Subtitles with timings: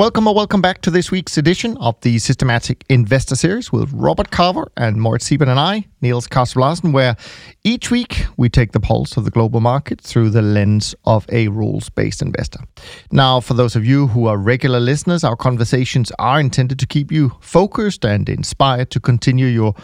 [0.00, 4.30] Welcome or welcome back to this week's edition of the Systematic Investor Series with Robert
[4.30, 7.16] Carver and Moritz Seibert and I, Niels Kaastrup where
[7.64, 11.48] each week we take the pulse of the global market through the lens of a
[11.48, 12.60] rules-based investor.
[13.12, 17.12] Now, for those of you who are regular listeners, our conversations are intended to keep
[17.12, 19.74] you focused and inspired to continue your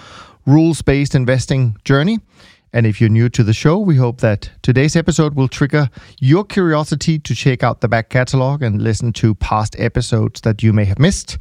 [0.46, 2.20] rules-based investing journey.
[2.76, 5.88] And if you're new to the show, we hope that today's episode will trigger
[6.20, 10.74] your curiosity to check out the back catalog and listen to past episodes that you
[10.74, 11.38] may have missed.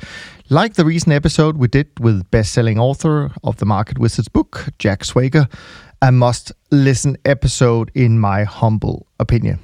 [0.50, 5.02] Like the recent episode we did with best-selling author of the Market Wizards book, Jack
[5.02, 5.52] Schwager,
[6.02, 9.60] a must-listen episode in my humble opinion.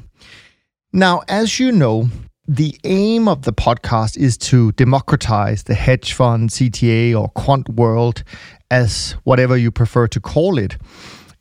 [0.91, 2.09] Now, as you know,
[2.49, 8.25] the aim of the podcast is to democratize the hedge fund, CTA, or quant world,
[8.69, 10.75] as whatever you prefer to call it.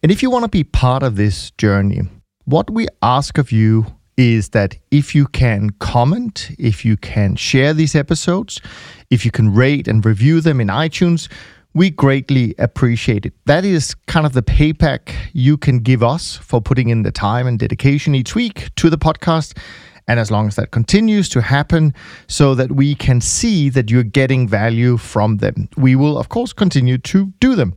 [0.03, 2.01] And if you want to be part of this journey,
[2.47, 3.85] what we ask of you
[4.17, 8.63] is that if you can comment, if you can share these episodes,
[9.11, 11.31] if you can rate and review them in iTunes,
[11.75, 13.35] we greatly appreciate it.
[13.45, 17.47] That is kind of the payback you can give us for putting in the time
[17.47, 19.59] and dedication each week to the podcast.
[20.09, 21.93] And as long as that continues to happen,
[22.27, 26.55] so that we can see that you're getting value from them, we will, of course,
[26.55, 27.77] continue to do them.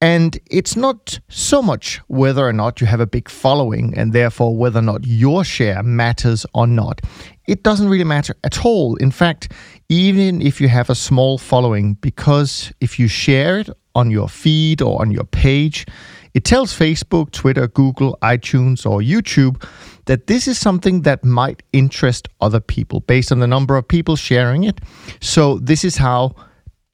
[0.00, 4.56] And it's not so much whether or not you have a big following and therefore
[4.56, 7.02] whether or not your share matters or not.
[7.46, 8.96] It doesn't really matter at all.
[8.96, 9.52] In fact,
[9.90, 14.80] even if you have a small following, because if you share it on your feed
[14.80, 15.86] or on your page,
[16.32, 19.62] it tells Facebook, Twitter, Google, iTunes, or YouTube
[20.06, 24.16] that this is something that might interest other people based on the number of people
[24.16, 24.80] sharing it.
[25.20, 26.36] So, this is how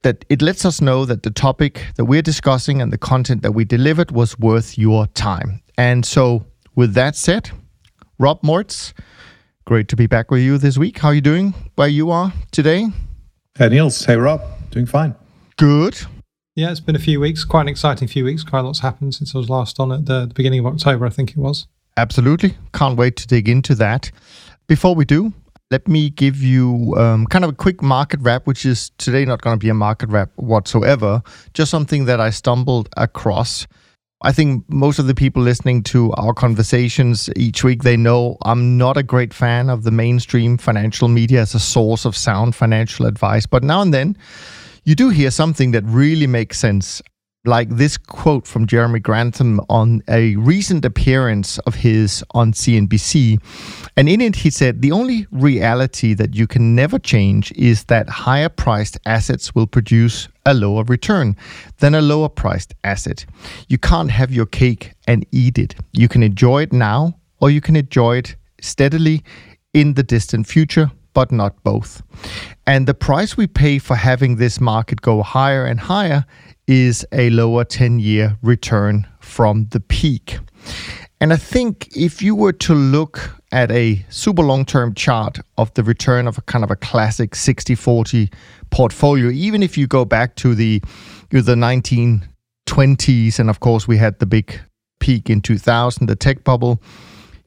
[0.02, 3.52] that it lets us know that the topic that we're discussing and the content that
[3.52, 5.60] we delivered was worth your time.
[5.78, 7.50] And so, with that said,
[8.18, 8.94] Rob Moritz,
[9.64, 10.98] great to be back with you this week.
[10.98, 12.88] How are you doing where you are today?
[13.58, 14.04] Hey, Niels.
[14.04, 14.42] Hey, Rob.
[14.70, 15.14] Doing fine.
[15.56, 15.98] Good.
[16.54, 18.42] Yeah, it's been a few weeks, quite an exciting few weeks.
[18.42, 21.04] Quite a lot's happened since I was last on at the, the beginning of October,
[21.04, 21.66] I think it was.
[21.98, 22.56] Absolutely.
[22.72, 24.10] Can't wait to dig into that.
[24.66, 25.32] Before we do,
[25.70, 29.42] let me give you um, kind of a quick market wrap, which is today not
[29.42, 31.22] going to be a market wrap whatsoever,
[31.54, 33.66] just something that I stumbled across.
[34.22, 38.78] I think most of the people listening to our conversations each week, they know I'm
[38.78, 43.06] not a great fan of the mainstream financial media as a source of sound financial
[43.06, 43.44] advice.
[43.44, 44.16] But now and then,
[44.84, 47.02] you do hear something that really makes sense
[47.46, 53.40] like this quote from Jeremy Grantham on a recent appearance of his on CNBC.
[53.96, 58.08] And in it, he said, The only reality that you can never change is that
[58.08, 61.36] higher priced assets will produce a lower return
[61.78, 63.26] than a lower priced asset.
[63.68, 65.74] You can't have your cake and eat it.
[65.92, 69.22] You can enjoy it now, or you can enjoy it steadily
[69.74, 72.02] in the distant future, but not both.
[72.66, 76.26] And the price we pay for having this market go higher and higher
[76.66, 80.38] is a lower 10 year return from the peak.
[81.18, 85.72] And I think if you were to look at a super long term chart of
[85.72, 88.28] the return of a kind of a classic 60 40
[88.68, 90.82] portfolio, even if you go back to the,
[91.30, 94.60] the 1920s, and of course we had the big
[95.00, 96.82] peak in 2000, the tech bubble,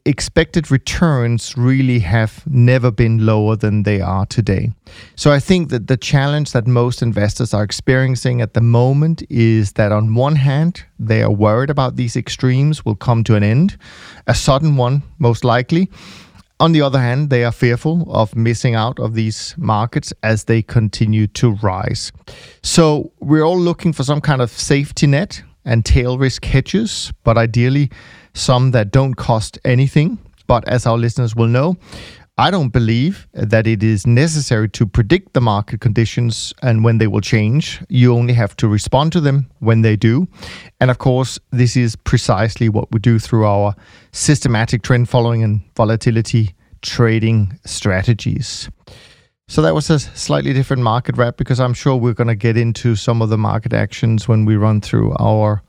[0.10, 4.72] expected returns really have never been lower than they are today.
[5.16, 9.74] So I think that the challenge that most investors are experiencing at the moment is
[9.74, 13.78] that on one hand, they are worried about these extremes will come to an end,
[14.26, 15.92] a sudden one, most likely.
[16.60, 20.64] On the other hand, they are fearful of missing out of these markets as they
[20.64, 22.12] continue to rise.
[22.64, 27.38] So we're all looking for some kind of safety net and tail risk hedges, but
[27.38, 27.90] ideally
[28.34, 30.18] some that don't cost anything.
[30.48, 31.78] But as our listeners will know,
[32.40, 37.06] I don't believe that it is necessary to predict the market conditions and when they
[37.06, 37.82] will change.
[37.88, 40.28] You only have to respond to them when they do.
[40.80, 43.76] And of course, this is precisely what we do through our
[44.12, 48.70] systematic trend following and volatility trading strategies.
[49.50, 52.56] So that was a slightly different market wrap because I'm sure we're going to get
[52.56, 55.64] into some of the market actions when we run through our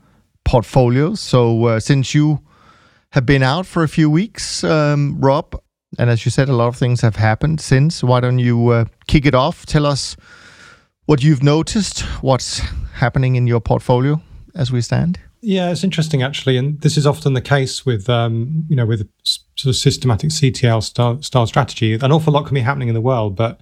[0.45, 1.19] portfolios.
[1.19, 2.43] So uh, since you
[3.13, 5.59] have been out for a few weeks, um, Rob.
[5.97, 8.03] And as you said, a lot of things have happened since.
[8.03, 9.65] Why don't you uh, kick it off?
[9.65, 10.15] Tell us
[11.05, 12.59] what you've noticed, what's
[12.93, 14.21] happening in your portfolio
[14.53, 15.19] as we stand.
[15.41, 19.09] Yeah, it's interesting actually, and this is often the case with um, you know with
[19.25, 21.95] sort of systematic CTA style, style strategy.
[21.95, 23.59] An awful lot can be happening in the world, but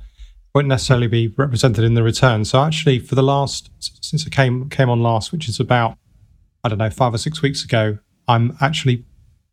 [0.54, 2.46] won't necessarily be represented in the return.
[2.46, 5.98] So actually, for the last since I came came on last, which is about
[6.64, 9.06] I don't know five or six weeks ago, I'm actually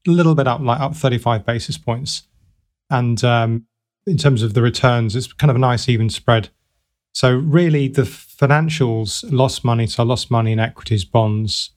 [0.06, 2.22] a little bit up, like up 35 basis points,
[2.90, 3.66] and um,
[4.06, 6.50] in terms of the returns, it's kind of a nice even spread.
[7.12, 9.86] So really, the financials lost money.
[9.86, 11.70] So I lost money in equities, bonds,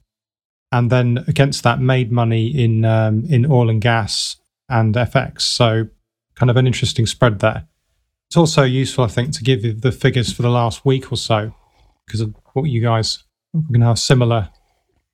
[0.71, 4.38] and then against that made money in um, in oil and gas
[4.68, 5.42] and FX.
[5.42, 5.88] So
[6.36, 7.69] kind of an interesting spread there.
[8.29, 11.15] It's also useful, I think, to give you the figures for the last week or
[11.15, 11.51] so
[12.05, 13.23] because of what you guys
[13.53, 14.49] we're going to have similar.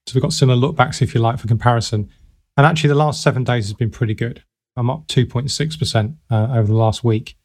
[0.06, 2.09] So we've got similar lookbacks, if you like, for comparison.
[2.57, 4.44] And actually, the last seven days has been pretty good.
[4.75, 7.38] I'm up 2.6% uh, over the last week.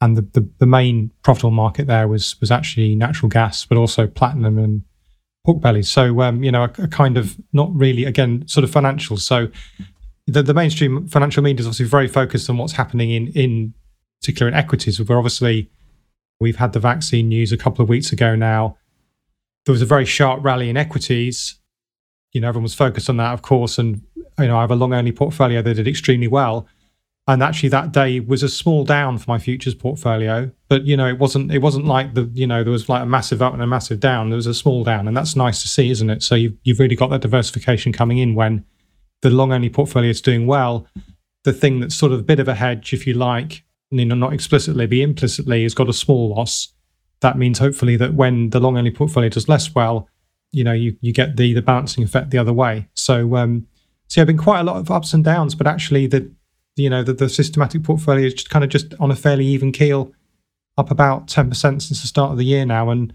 [0.00, 4.08] And the, the, the main profitable market there was was actually natural gas, but also
[4.08, 4.82] platinum and
[5.44, 5.88] pork bellies.
[5.88, 9.16] So um, you know, a, a, kind of not really again sort of financial.
[9.16, 9.46] So
[10.26, 13.74] the, the mainstream financial media is obviously very focused on what's happening in in
[14.22, 15.00] particular in equities.
[15.00, 15.70] Where obviously
[16.40, 18.78] we've had the vaccine news a couple of weeks ago now.
[19.66, 21.58] There was a very sharp rally in equities.
[22.32, 24.02] You know, everyone was focused on that, of course, and
[24.38, 26.66] you know, I have a long only portfolio that did extremely well
[27.28, 31.06] and actually that day was a small down for my futures portfolio but you know
[31.06, 33.62] it wasn't it wasn't like the you know there was like a massive up and
[33.62, 36.22] a massive down there was a small down and that's nice to see isn't it
[36.22, 38.64] so you've, you've really got that diversification coming in when
[39.22, 40.86] the long only portfolio is doing well
[41.44, 44.14] the thing that's sort of a bit of a hedge if you like you know
[44.14, 46.72] not explicitly but implicitly has got a small loss
[47.20, 50.08] that means hopefully that when the long only portfolio does less well
[50.50, 53.66] you know you, you get the the balancing effect the other way so um
[54.08, 56.30] so yeah, been quite a lot of ups and downs but actually the
[56.76, 59.72] you know the, the systematic portfolio is just kind of just on a fairly even
[59.72, 60.12] keel,
[60.78, 63.12] up about ten percent since the start of the year now, and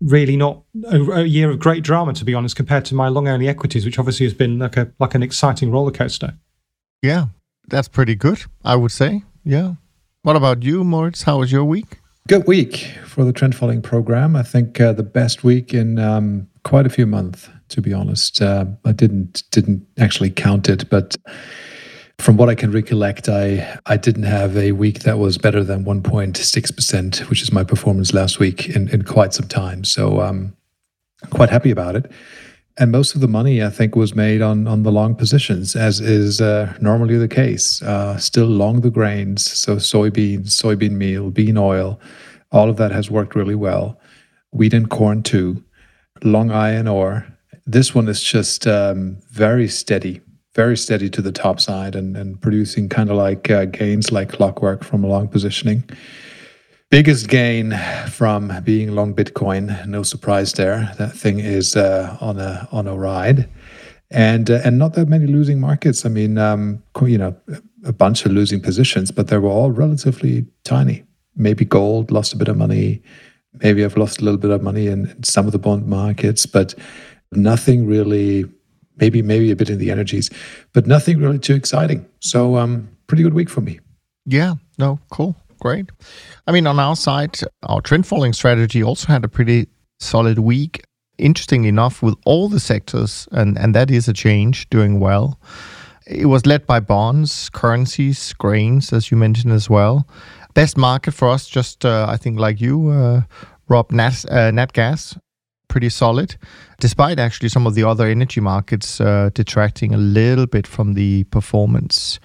[0.00, 3.28] really not a, a, year of great drama to be honest, compared to my long
[3.28, 6.34] only equities, which obviously has been like a like an exciting roller coaster.
[7.02, 7.26] Yeah,
[7.68, 9.22] that's pretty good, I would say.
[9.44, 9.74] Yeah.
[10.22, 11.22] What about you, Moritz?
[11.22, 11.98] How was your week?
[12.28, 12.76] Good week
[13.06, 14.36] for the trend following program.
[14.36, 18.42] I think uh, the best week in um, quite a few months, to be honest.
[18.42, 21.16] Uh, I didn't didn't actually count it, but
[22.18, 25.86] from what I can recollect, I, I didn't have a week that was better than
[25.86, 29.84] 1.6%, which is my performance last week in, in quite some time.
[29.84, 30.54] So um,
[31.30, 32.12] quite happy about it.
[32.80, 36.00] And most of the money, I think, was made on, on the long positions, as
[36.00, 37.82] is uh, normally the case.
[37.82, 42.00] Uh, still long the grains, so soybeans, soybean meal, bean oil,
[42.50, 44.00] all of that has worked really well.
[44.52, 45.62] Wheat and corn, too.
[46.22, 47.26] Long iron ore.
[47.66, 50.22] This one is just um, very steady
[50.54, 54.28] very steady to the top side and, and producing kind of like uh, gains like
[54.28, 55.88] clockwork from a long positioning.
[56.90, 57.78] Biggest gain
[58.08, 60.92] from being long Bitcoin, no surprise there.
[60.98, 63.48] That thing is uh, on a on a ride,
[64.10, 66.04] and uh, and not that many losing markets.
[66.04, 67.36] I mean, um, you know,
[67.84, 71.04] a bunch of losing positions, but they were all relatively tiny.
[71.36, 73.00] Maybe gold lost a bit of money.
[73.62, 76.44] Maybe I've lost a little bit of money in, in some of the bond markets,
[76.44, 76.74] but
[77.30, 78.46] nothing really
[78.96, 80.28] maybe maybe a bit in the energies,
[80.72, 82.04] but nothing really too exciting.
[82.18, 83.78] So um, pretty good week for me.
[84.26, 85.90] Yeah, no, cool, great.
[86.46, 89.68] I mean, on our side, our trend following strategy also had a pretty
[89.98, 90.82] solid week.
[91.18, 95.38] Interestingly enough, with all the sectors, and and that is a change, doing well.
[96.06, 100.08] It was led by bonds, currencies, grains, as you mentioned as well.
[100.54, 103.22] Best market for us, just uh, I think like you, uh,
[103.68, 105.16] Rob, nat, uh, nat gas
[105.70, 106.36] pretty solid,
[106.80, 111.24] despite actually some of the other energy markets uh, detracting a little bit from the
[111.24, 112.20] performance.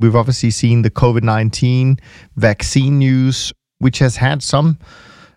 [0.00, 1.98] We've obviously seen the COVID 19
[2.36, 4.78] vaccine news, which has had some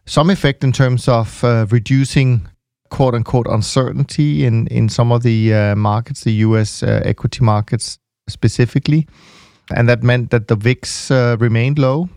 [0.06, 2.48] some effect in terms of uh, reducing
[2.90, 7.98] quote unquote uncertainty in, in some of the uh, markets, the US uh, equity markets
[8.30, 9.08] specifically.
[9.76, 12.10] And that meant that the VIX uh, remained low,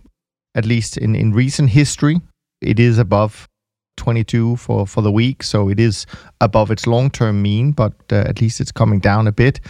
[0.55, 2.21] at least in, in recent history.
[2.61, 3.49] It is above
[3.97, 6.07] 22 for, for the week, so it is
[6.41, 9.61] above its long term mean, but uh, at least it's coming down a bit.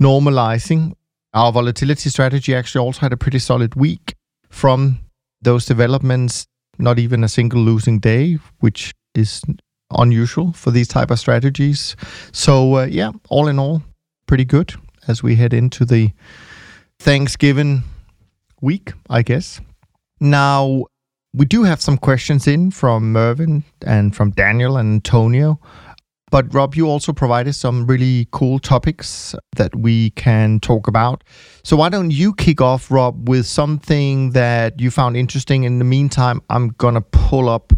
[0.00, 0.94] Normalizing.
[1.34, 4.14] Our volatility strategy actually also had a pretty solid week
[4.50, 5.00] from
[5.42, 6.46] those developments,
[6.78, 9.42] not even a single losing day, which is
[9.90, 11.96] unusual for these type of strategies.
[12.32, 13.82] So, uh, yeah, all in all,
[14.26, 14.74] pretty good
[15.08, 16.12] as we head into the
[17.00, 17.82] Thanksgiving
[18.60, 19.60] week, I guess.
[20.20, 20.84] Now,
[21.34, 25.58] we do have some questions in from Mervyn and from Daniel and Antonio.
[26.34, 31.22] But Rob, you also provided some really cool topics that we can talk about.
[31.62, 35.62] So why don't you kick off, Rob, with something that you found interesting?
[35.62, 37.72] In the meantime, I'm going to pull up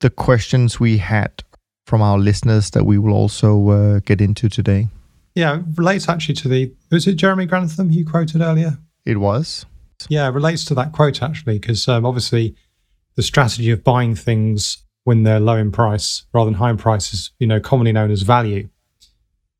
[0.00, 1.44] the questions we had
[1.84, 4.88] from our listeners that we will also uh, get into today?
[5.34, 6.72] Yeah, relates actually to the.
[6.90, 8.78] Was it Jeremy Grantham you quoted earlier?
[9.04, 9.66] It was.
[10.08, 12.56] Yeah, it relates to that quote actually, because um, obviously
[13.16, 17.14] the strategy of buying things when they're low in price rather than high in price
[17.14, 18.68] is, you know, commonly known as value.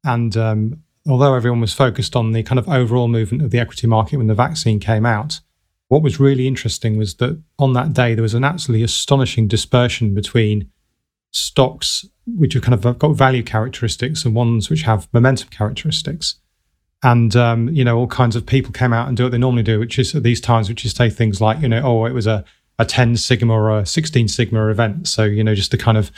[0.03, 3.87] And um, although everyone was focused on the kind of overall movement of the equity
[3.87, 5.39] market when the vaccine came out,
[5.87, 10.15] what was really interesting was that on that day there was an absolutely astonishing dispersion
[10.15, 10.69] between
[11.31, 16.41] stocks which have kind of got value characteristics and ones which have momentum characteristics.
[17.05, 19.63] And um, you know, all kinds of people came out and do what they normally
[19.63, 22.15] do, which is at these times, which is say things like, you know, oh, it
[22.15, 22.45] was a,
[22.79, 25.09] a 10 sigma or a 16 sigma event.
[25.09, 26.11] So, you know, just to kind of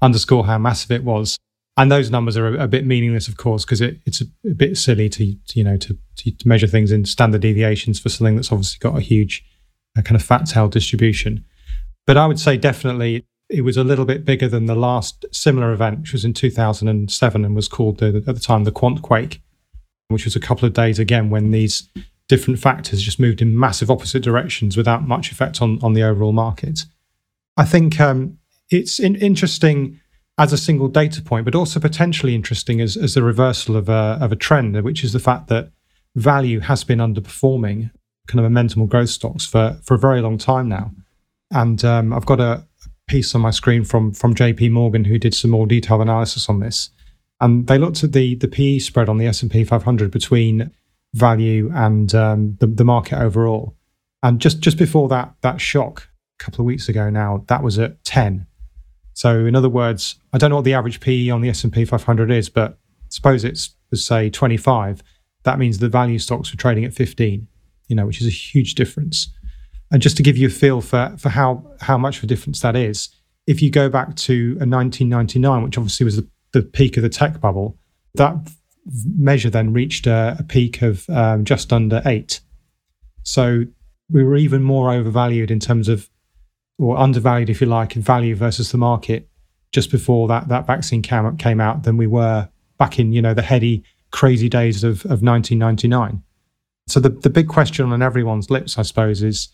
[0.00, 1.38] underscore how massive it was
[1.76, 4.54] and those numbers are a, a bit meaningless, of course, because it, it's a, a,
[4.54, 8.36] bit silly to, you know to, to, to, measure things in standard deviations for something
[8.36, 9.44] that's obviously got a huge
[9.96, 11.44] uh, kind of fat tail distribution.
[12.06, 15.72] But I would say definitely it was a little bit bigger than the last similar
[15.72, 19.42] event, which was in 2007 and was called the, at the time the Quant Quake,
[20.08, 21.88] which was a couple of days again when these
[22.28, 26.32] different factors just moved in massive opposite directions without much effect on on the overall
[26.32, 26.84] market.
[27.56, 28.38] I think um,
[28.70, 30.00] it's in, interesting
[30.38, 34.18] as a single data point, but also potentially interesting as, as a reversal of a,
[34.20, 35.70] of a trend, which is the fact that
[36.14, 37.90] value has been underperforming
[38.26, 40.90] kind of momentum or growth stocks for, for a very long time now.
[41.52, 42.66] And um, I've got a
[43.06, 46.60] piece on my screen from, from JP Morgan who did some more detailed analysis on
[46.60, 46.90] this.
[47.40, 50.70] And they looked at the, the PE spread on the S&P 500 between
[51.16, 53.74] value and um, the, the market overall.
[54.22, 56.08] And just, just before that, that shock
[56.40, 58.46] a couple of weeks ago now, that was at 10
[59.16, 62.30] so in other words, I don't know what the average PE on the S&P 500
[62.30, 65.02] is, but suppose it's say 25,
[65.44, 67.48] that means the value stocks were trading at 15,
[67.88, 69.32] you know, which is a huge difference.
[69.90, 72.60] And just to give you a feel for for how how much of a difference
[72.60, 73.08] that is,
[73.46, 77.08] if you go back to a 1999, which obviously was the, the peak of the
[77.08, 77.78] tech bubble,
[78.16, 78.34] that
[79.16, 82.40] measure then reached a, a peak of um, just under eight.
[83.22, 83.64] So
[84.10, 86.08] we were even more overvalued in terms of
[86.78, 89.28] or undervalued, if you like, in value versus the market
[89.72, 93.34] just before that that vaccine came came out than we were back in you know
[93.34, 96.22] the heady crazy days of, of 1999.
[96.86, 99.48] So the the big question on everyone's lips, I suppose, is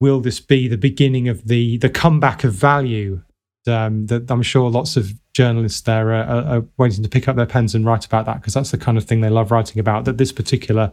[0.00, 3.22] will this be the beginning of the the comeback of value?
[3.68, 7.36] Um, that I'm sure lots of journalists there are, are, are waiting to pick up
[7.36, 9.78] their pens and write about that because that's the kind of thing they love writing
[9.78, 10.06] about.
[10.06, 10.92] That this particular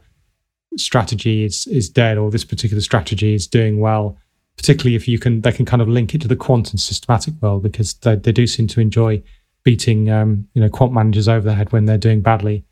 [0.76, 4.18] strategy is is dead or this particular strategy is doing well
[4.58, 7.34] particularly if you can they can kind of link it to the quant and systematic
[7.42, 9.22] world because they, they do seem to enjoy
[9.64, 12.66] beating um, you know quant managers over the head when they're doing badly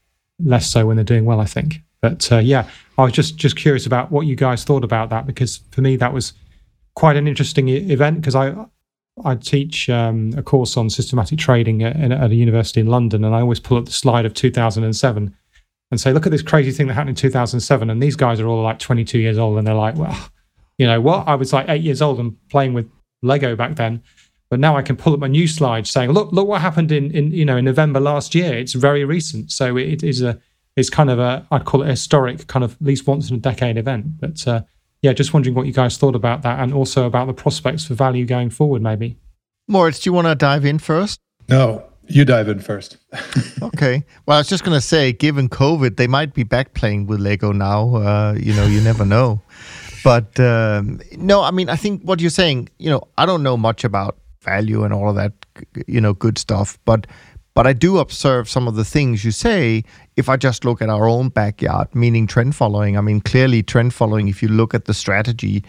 [0.43, 3.55] less so when they're doing well i think but uh, yeah i was just just
[3.55, 6.33] curious about what you guys thought about that because for me that was
[6.95, 8.53] quite an interesting event because i
[9.23, 13.35] I teach um, a course on systematic trading at, at, a university in London, and
[13.35, 15.35] I always pull up the slide of 2007
[15.91, 18.47] and say, "Look at this crazy thing that happened in 2007." And these guys are
[18.47, 20.17] all like 22 years old, and they're like, "Well,
[20.77, 21.27] you know what?
[21.27, 22.89] I was like eight years old and playing with
[23.21, 24.01] Lego back then.
[24.49, 27.11] But now I can pull up my new slide saying, look, look what happened in,
[27.11, 28.53] in you know in November last year.
[28.57, 29.51] It's very recent.
[29.51, 30.39] So it is a
[30.75, 33.37] it's kind of a I'd call it a historic kind of at least once in
[33.37, 34.19] a decade event.
[34.19, 34.63] But uh,
[35.01, 37.95] yeah, just wondering what you guys thought about that and also about the prospects for
[37.95, 39.17] value going forward, maybe.
[39.67, 41.19] Moritz, do you want to dive in first?
[41.49, 42.97] No, you dive in first.
[43.61, 44.03] okay.
[44.25, 47.19] Well, I was just going to say, given COVID, they might be back playing with
[47.19, 47.95] Lego now.
[47.95, 49.41] Uh, you know, you never know.
[50.03, 53.57] But um, no, I mean, I think what you're saying, you know, I don't know
[53.57, 55.33] much about value and all of that,
[55.87, 57.05] you know, good stuff, but
[57.61, 59.83] but I do observe some of the things you say
[60.15, 62.97] if I just look at our own backyard, meaning trend following.
[62.97, 65.63] I mean, clearly, trend following, if you look at the strategy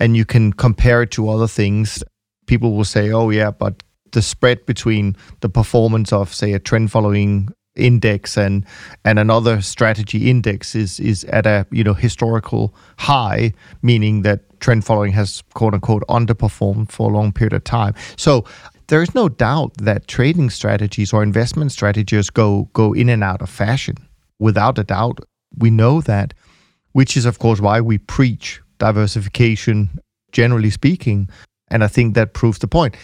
[0.00, 2.02] and you can compare it to other things,
[2.46, 6.90] people will say, oh, yeah, but the spread between the performance of, say, a trend
[6.90, 8.64] following index and
[9.04, 13.52] and another strategy index is is at a you know historical high
[13.82, 18.46] meaning that trend following has quote unquote underperformed for a long period of time so
[18.88, 23.42] there is no doubt that trading strategies or investment strategies go go in and out
[23.42, 23.96] of fashion
[24.38, 25.18] without a doubt
[25.58, 26.34] we know that
[26.92, 29.90] which is of course why we preach diversification
[30.32, 31.28] generally speaking
[31.68, 32.96] and i think that proves the point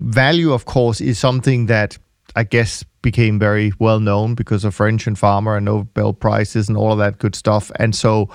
[0.00, 1.98] value of course is something that
[2.36, 6.76] I guess became very well known because of French and Fama and Nobel prizes and
[6.76, 7.70] all of that good stuff.
[7.76, 8.28] And so,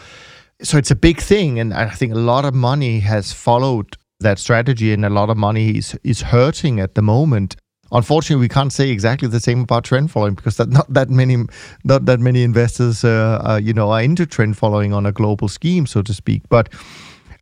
[0.61, 4.39] so it's a big thing, and I think a lot of money has followed that
[4.39, 7.55] strategy, and a lot of money is is hurting at the moment.
[7.91, 11.37] Unfortunately, we can't say exactly the same about trend following because that not that many
[11.83, 15.47] not that many investors, uh, uh, you know, are into trend following on a global
[15.47, 16.41] scheme, so to speak.
[16.49, 16.69] But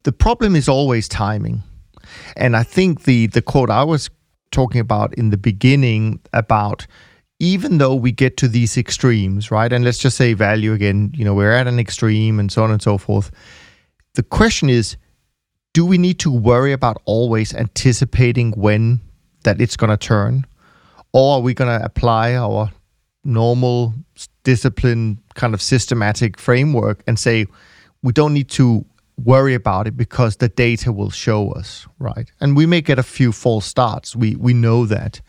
[0.03, 1.63] the problem is always timing,
[2.35, 4.09] and I think the the quote I was
[4.51, 6.85] talking about in the beginning about
[7.41, 9.73] even though we get to these extremes, right?
[9.73, 12.69] And let's just say value again, you know, we're at an extreme and so on
[12.69, 13.31] and so forth.
[14.13, 14.95] The question is,
[15.73, 18.99] do we need to worry about always anticipating when
[19.43, 20.45] that it's going to turn?
[21.13, 22.71] Or are we going to apply our
[23.23, 23.93] normal
[24.43, 27.45] discipline kind of systematic framework and say
[28.01, 28.85] we don't need to
[29.23, 32.31] worry about it because the data will show us, right?
[32.39, 34.15] And we may get a few false starts.
[34.15, 35.21] We we know that.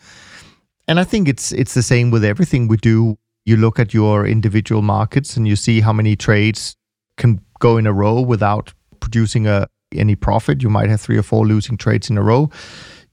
[0.87, 3.17] And I think it's it's the same with everything we do.
[3.45, 6.75] You look at your individual markets and you see how many trades
[7.17, 10.61] can go in a row without producing a any profit.
[10.61, 12.49] You might have three or four losing trades in a row,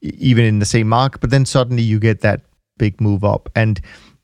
[0.01, 1.21] even in the same market.
[1.21, 2.41] But then suddenly you get that
[2.77, 3.49] big move up.
[3.55, 3.81] And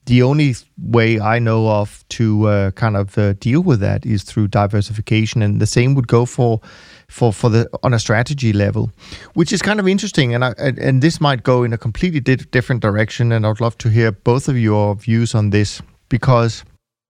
[0.08, 4.22] the only way I know of to uh, kind of uh, deal with that is
[4.22, 6.60] through diversification, and the same would go for
[7.08, 8.90] for for the on a strategy level,
[9.34, 10.34] which is kind of interesting.
[10.34, 13.60] And I, and, and this might go in a completely di- different direction, and I'd
[13.60, 16.64] love to hear both of your views on this because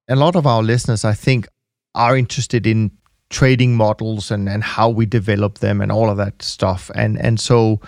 [0.08, 1.46] a lot of our listeners, I think,
[1.94, 2.90] are interested in
[3.30, 7.40] trading models and and how we develop them and all of that stuff, and and
[7.40, 7.80] so.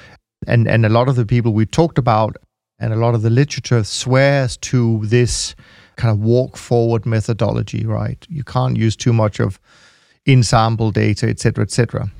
[0.46, 2.34] And, and a lot of the people we talked about
[2.78, 5.54] and a lot of the literature swears to this
[5.96, 8.26] kind of walk forward methodology, right?
[8.30, 9.60] You can't use too much of
[10.24, 12.10] in sample data, et cetera, et cetera.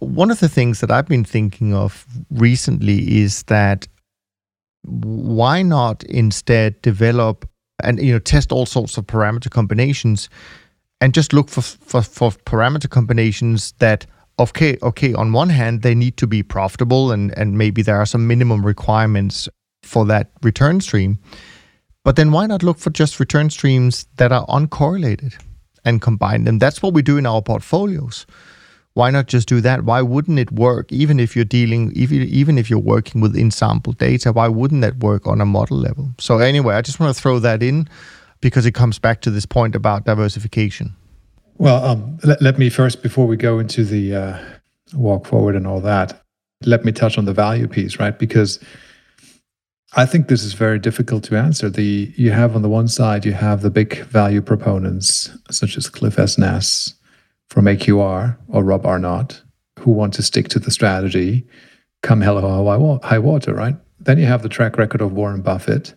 [0.00, 3.86] One of the things that I've been thinking of recently is that
[4.84, 7.48] why not instead develop
[7.84, 10.28] and you know test all sorts of parameter combinations
[11.02, 14.06] and just look for, for, for parameter combinations that
[14.38, 18.06] okay okay on one hand they need to be profitable and and maybe there are
[18.06, 19.48] some minimum requirements
[19.82, 21.18] for that return stream.
[22.04, 25.34] But then why not look for just return streams that are uncorrelated
[25.84, 26.58] and combine them?
[26.58, 28.26] That's what we do in our portfolios.
[28.94, 29.84] Why not just do that?
[29.84, 33.94] Why wouldn't it work even if you're dealing even even if you're working with in-sample
[33.94, 34.32] data?
[34.32, 36.10] Why wouldn't that work on a model level?
[36.18, 37.88] So anyway, I just want to throw that in
[38.42, 40.94] because it comes back to this point about diversification.
[41.56, 44.38] Well, um, let, let, me first, before we go into the uh,
[44.92, 46.20] walk forward and all that,
[46.64, 48.18] let me touch on the value piece, right?
[48.18, 48.58] Because
[49.94, 51.70] I think this is very difficult to answer.
[51.70, 55.88] The you have on the one side you have the big value proponents such as
[55.88, 56.94] Cliff Asness
[57.48, 59.42] from AQR or Rob Arnott
[59.78, 61.46] who want to stick to the strategy,
[62.02, 63.76] come hell or high water, right?
[64.00, 65.94] Then you have the track record of Warren Buffett.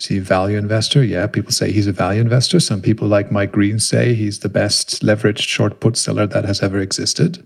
[0.00, 2.60] See, value investor, yeah, people say he's a value investor.
[2.60, 6.62] Some people like Mike Green say he's the best leveraged short put seller that has
[6.62, 7.44] ever existed,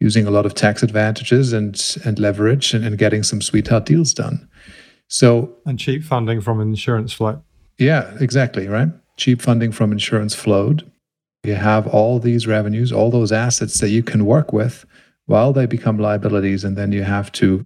[0.00, 4.12] using a lot of tax advantages and and leverage and, and getting some sweetheart deals
[4.12, 4.48] done.
[5.06, 7.40] So and cheap funding from insurance float.
[7.78, 8.88] Yeah, exactly, right?
[9.16, 10.90] Cheap funding from insurance flowed.
[11.44, 14.84] You have all these revenues, all those assets that you can work with
[15.26, 17.64] while they become liabilities, and then you have to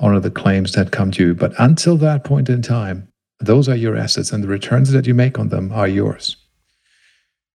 [0.00, 1.34] honor the claims that come due.
[1.34, 3.08] But until that point in time,
[3.42, 6.36] those are your assets, and the returns that you make on them are yours.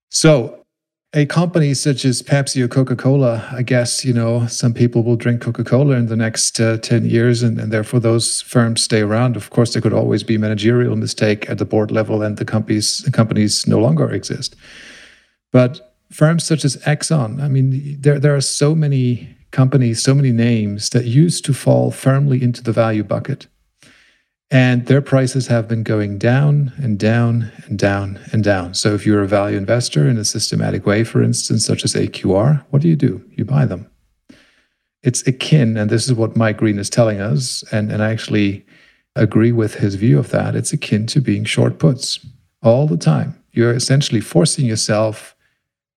[0.10, 0.66] So
[1.14, 5.16] a company such as Pepsi or Coca Cola, I guess, you know, some people will
[5.16, 9.02] drink Coca Cola in the next uh, 10 years, and, and therefore those firms stay
[9.02, 9.36] around.
[9.36, 13.00] Of course, there could always be managerial mistake at the board level, and the companies,
[13.00, 14.56] the companies no longer exist.
[15.52, 20.32] But firms such as Exxon, I mean, there, there are so many companies, so many
[20.32, 23.48] names that used to fall firmly into the value bucket.
[24.50, 28.74] And their prices have been going down and down and down and down.
[28.76, 32.64] So if you're a value investor in a systematic way, for instance, such as AQR,
[32.70, 33.24] what do you do?
[33.36, 33.90] You buy them.
[35.04, 38.66] It's akin, and this is what Mike Green is telling us, and, and I actually
[39.16, 40.56] agree with his view of that.
[40.56, 42.26] It's akin to being short puts
[42.64, 43.42] all the time.
[43.52, 45.36] You're essentially forcing yourself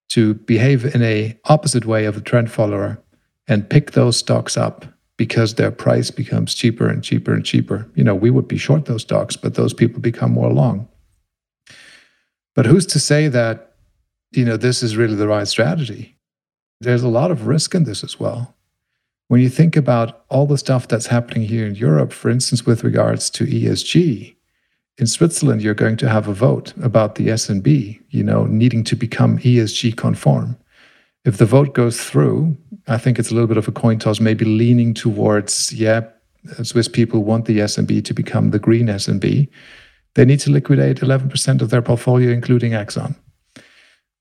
[0.09, 3.01] to behave in a opposite way of a trend follower
[3.47, 4.85] and pick those stocks up
[5.21, 7.87] because their price becomes cheaper and cheaper and cheaper.
[7.93, 10.87] You know, we would be short those stocks, but those people become more long.
[12.55, 13.75] But who's to say that,
[14.31, 16.17] you know, this is really the right strategy?
[16.79, 18.55] There's a lot of risk in this as well.
[19.27, 22.83] When you think about all the stuff that's happening here in Europe, for instance, with
[22.83, 24.35] regards to ESG,
[24.97, 28.95] in Switzerland, you're going to have a vote about the SNB, you know, needing to
[28.95, 30.57] become ESG conform.
[31.25, 34.19] If the vote goes through, I think it's a little bit of a coin toss,
[34.19, 36.01] maybe leaning towards, yeah,
[36.63, 39.47] Swiss people want the SNB to become the green SNB.
[40.15, 43.15] They need to liquidate 11% of their portfolio, including Exxon.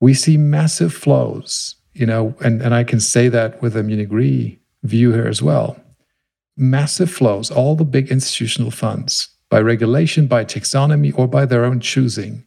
[0.00, 4.08] We see massive flows, you know, and, and I can say that with a Munich
[4.10, 5.78] Re view here as well.
[6.56, 11.80] Massive flows, all the big institutional funds, by regulation, by taxonomy, or by their own
[11.80, 12.44] choosing,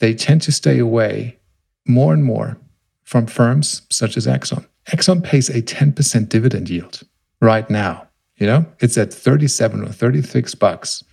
[0.00, 1.38] they tend to stay away
[1.86, 2.58] more and more
[3.02, 4.66] from firms such as Exxon.
[4.90, 7.02] Exxon pays a 10% dividend yield
[7.40, 8.06] right now.
[8.36, 11.04] You know, it's at 37 or 36 bucks.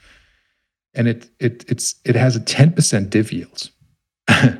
[0.93, 3.69] And it it it's it has a 10% div yield.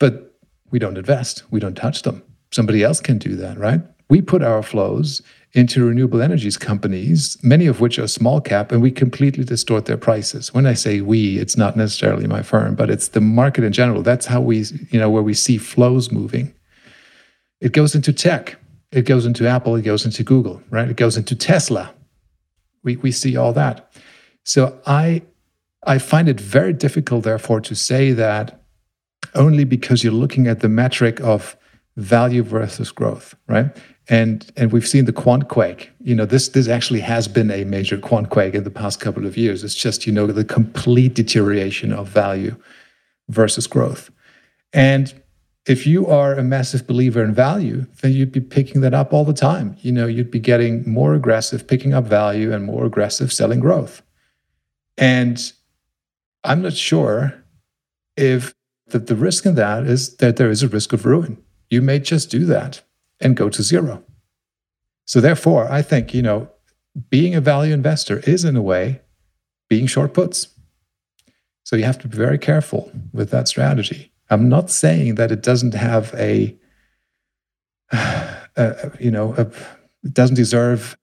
[0.00, 0.34] but
[0.70, 1.44] we don't invest.
[1.50, 2.22] We don't touch them.
[2.50, 3.80] Somebody else can do that, right?
[4.08, 8.82] We put our flows into renewable energies companies, many of which are small cap, and
[8.82, 10.54] we completely distort their prices.
[10.54, 14.02] When I say we, it's not necessarily my firm, but it's the market in general.
[14.02, 16.54] That's how we, you know, where we see flows moving.
[17.60, 18.56] It goes into tech,
[18.92, 20.88] it goes into Apple, it goes into Google, right?
[20.88, 21.94] It goes into Tesla.
[22.82, 23.92] We we see all that.
[24.44, 25.22] So I
[25.86, 28.62] I find it very difficult, therefore, to say that
[29.34, 31.56] only because you're looking at the metric of
[31.96, 33.76] value versus growth, right?
[34.08, 35.90] And and we've seen the quant quake.
[36.00, 39.26] You know, this this actually has been a major quant quake in the past couple
[39.26, 39.62] of years.
[39.62, 42.56] It's just you know the complete deterioration of value
[43.28, 44.10] versus growth.
[44.72, 45.19] And
[45.66, 49.24] if you are a massive believer in value, then you'd be picking that up all
[49.24, 49.76] the time.
[49.80, 54.02] You know, you'd be getting more aggressive picking up value and more aggressive selling growth.
[54.96, 55.52] And
[56.44, 57.44] I'm not sure
[58.16, 58.54] if
[58.86, 61.38] the risk in that is that there is a risk of ruin.
[61.68, 62.82] You may just do that
[63.20, 64.02] and go to zero.
[65.04, 66.50] So therefore, I think, you know,
[67.08, 69.00] being a value investor is in a way
[69.68, 70.48] being short puts.
[71.62, 74.09] So you have to be very careful with that strategy.
[74.30, 76.56] I'm not saying that it doesn't have a,
[77.92, 79.42] a you know, a,
[80.02, 80.96] it doesn't deserve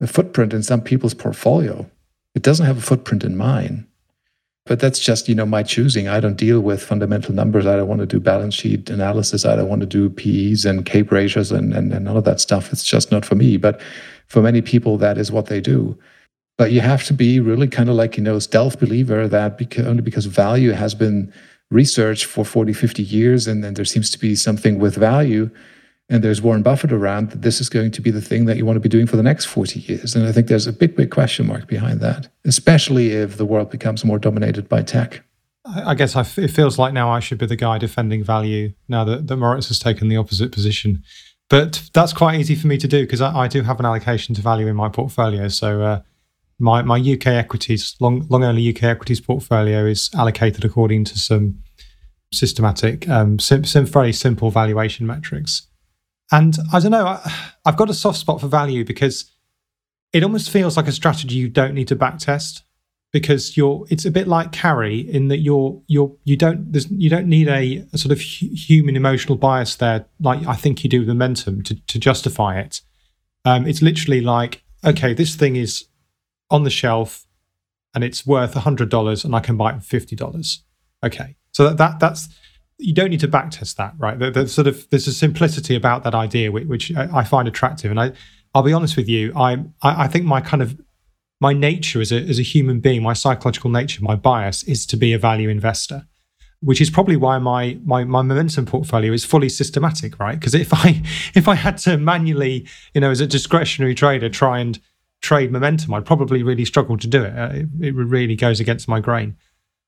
[0.00, 1.88] a footprint in some people's portfolio.
[2.34, 3.86] It doesn't have a footprint in mine.
[4.66, 6.08] But that's just, you know, my choosing.
[6.08, 7.66] I don't deal with fundamental numbers.
[7.66, 9.44] I don't want to do balance sheet analysis.
[9.44, 12.40] I don't want to do PEs and CAPE ratios and, and, and all of that
[12.40, 12.72] stuff.
[12.72, 13.56] It's just not for me.
[13.58, 13.80] But
[14.26, 15.96] for many people, that is what they do.
[16.58, 19.86] But you have to be really kind of like, you know, stealth believer that because,
[19.86, 21.32] only because value has been
[21.70, 25.50] researched for 40, 50 years and then there seems to be something with value
[26.08, 28.64] and there's Warren Buffett around, that this is going to be the thing that you
[28.64, 30.14] want to be doing for the next 40 years.
[30.14, 33.70] And I think there's a big, big question mark behind that, especially if the world
[33.70, 35.24] becomes more dominated by tech.
[35.64, 38.72] I guess I f- it feels like now I should be the guy defending value
[38.88, 41.02] now that, that Moritz has taken the opposite position.
[41.48, 44.34] But that's quite easy for me to do because I, I, do have an allocation
[44.36, 45.48] to value in my portfolio.
[45.48, 46.00] So uh,
[46.58, 51.58] my, my UK equities, long, long only UK equities portfolio is allocated according to some
[52.32, 55.68] systematic, um, sim, sim, very simple valuation metrics.
[56.32, 57.32] And I don't know, I,
[57.64, 59.30] I've got a soft spot for value because
[60.12, 62.62] it almost feels like a strategy you don't need to backtest
[63.12, 67.08] because you're it's a bit like carry in that you're you're you don't there's you
[67.08, 70.90] don't need a, a sort of hu- human emotional bias there like I think you
[70.90, 72.80] do with momentum to to justify it.
[73.44, 75.86] Um, it's literally like okay, this thing is
[76.50, 77.26] on the shelf
[77.94, 80.62] and it's worth hundred dollars and I can buy it for fifty dollars.
[81.04, 82.28] Okay, so that, that that's
[82.78, 84.18] you don't need to backtest that, right?
[84.18, 87.98] There's sort of there's a simplicity about that idea which, which I find attractive, and
[87.98, 88.12] I
[88.54, 90.78] I'll be honest with you, I I think my kind of
[91.40, 94.96] my nature as a as a human being, my psychological nature, my bias is to
[94.96, 96.06] be a value investor,
[96.60, 100.38] which is probably why my my my momentum portfolio is fully systematic, right?
[100.38, 101.02] Because if I
[101.34, 104.78] if I had to manually, you know, as a discretionary trader, try and
[105.20, 107.36] trade momentum, I'd probably really struggle to do it.
[107.36, 109.36] Uh, it, it really goes against my grain.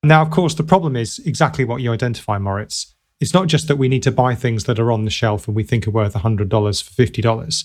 [0.02, 2.94] Now, of course, the problem is exactly what you identify, Moritz.
[3.20, 5.56] It's not just that we need to buy things that are on the shelf and
[5.56, 7.64] we think are worth $100 for $50.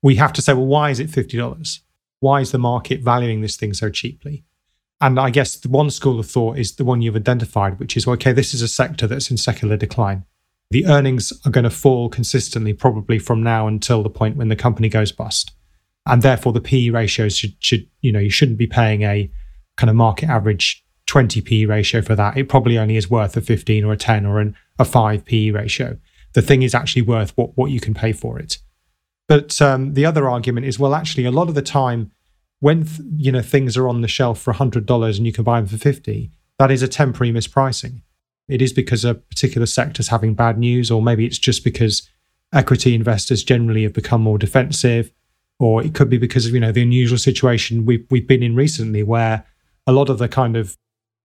[0.00, 1.80] We have to say, well, why is it $50?
[2.20, 4.44] Why is the market valuing this thing so cheaply?
[5.00, 8.06] And I guess the one school of thought is the one you've identified, which is
[8.06, 10.24] okay, this is a sector that's in secular decline.
[10.70, 14.56] The earnings are going to fall consistently, probably from now until the point when the
[14.56, 15.50] company goes bust.
[16.06, 19.30] And therefore, the PE ratios should, should you know, you shouldn't be paying a
[19.76, 22.36] kind of market average 20 PE ratio for that.
[22.36, 25.50] It probably only is worth a 15 or a 10 or an, a 5 PE
[25.50, 25.98] ratio.
[26.32, 28.58] The thing is actually worth what, what you can pay for it.
[29.28, 32.10] But um, the other argument is well, actually, a lot of the time,
[32.60, 35.60] when th- you know things are on the shelf for $100 and you can buy
[35.60, 38.02] them for 50, that is a temporary mispricing.
[38.48, 42.08] It is because a particular sector is having bad news, or maybe it's just because
[42.52, 45.10] equity investors generally have become more defensive,
[45.62, 48.56] or it could be because of you know the unusual situation we've we've been in
[48.56, 49.44] recently, where
[49.86, 50.76] a lot of the kind of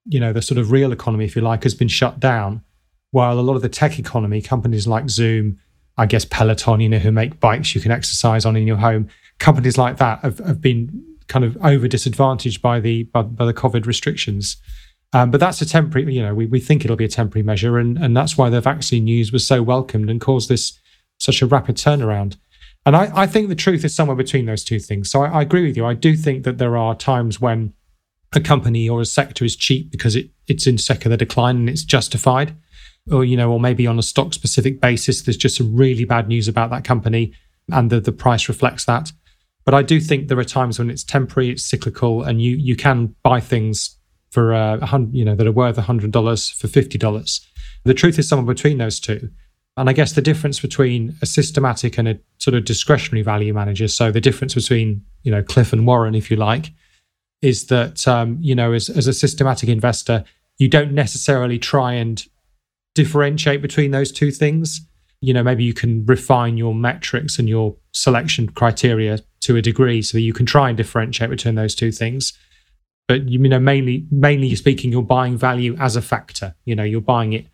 [0.06, 2.62] you know the sort of real economy, if you like, has been shut down,
[3.10, 5.60] while a lot of the tech economy, companies like Zoom,
[5.98, 9.10] I guess Peloton, you know, who make bikes you can exercise on in your home,
[9.40, 13.56] companies like that have, have been kind of over disadvantaged by the by, by the
[13.56, 14.58] COVID restrictions.
[15.14, 17.80] Um, but that's a temporary, you know, we, we think it'll be a temporary measure,
[17.80, 20.78] and and that's why the vaccine news was so welcomed and caused this
[21.18, 22.38] such a rapid turnaround.
[22.88, 25.12] And I, I think the truth is somewhere between those two things.
[25.12, 25.86] So I, I agree with you.
[25.86, 27.74] I do think that there are times when
[28.34, 31.84] a company or a sector is cheap because it, it's in secular decline and it's
[31.84, 32.56] justified
[33.12, 36.28] or you know or maybe on a stock specific basis there's just some really bad
[36.28, 37.34] news about that company
[37.72, 39.12] and the, the price reflects that
[39.68, 42.78] But I do think there are times when it's temporary, it's cyclical, and you you
[42.78, 43.98] can buy things
[44.32, 47.46] for uh, a hundred, you know, that are worth hundred dollars for fifty dollars.
[47.84, 49.30] The truth is somewhere between those two.
[49.78, 53.88] And I guess the difference between a systematic and a sort of discretionary value manager,
[53.88, 56.72] so the difference between you know Cliff and Warren, if you like,
[57.44, 60.24] is that um, you know as, as a systematic investor,
[60.58, 62.26] you don't necessarily try and
[62.96, 64.82] differentiate between those two things.
[65.22, 70.02] You know, maybe you can refine your metrics and your selection criteria to a degree
[70.02, 72.34] so that you can try and differentiate between those two things.
[73.08, 76.56] But you know, mainly mainly speaking, you're buying value as a factor.
[76.66, 77.46] You know, you're buying it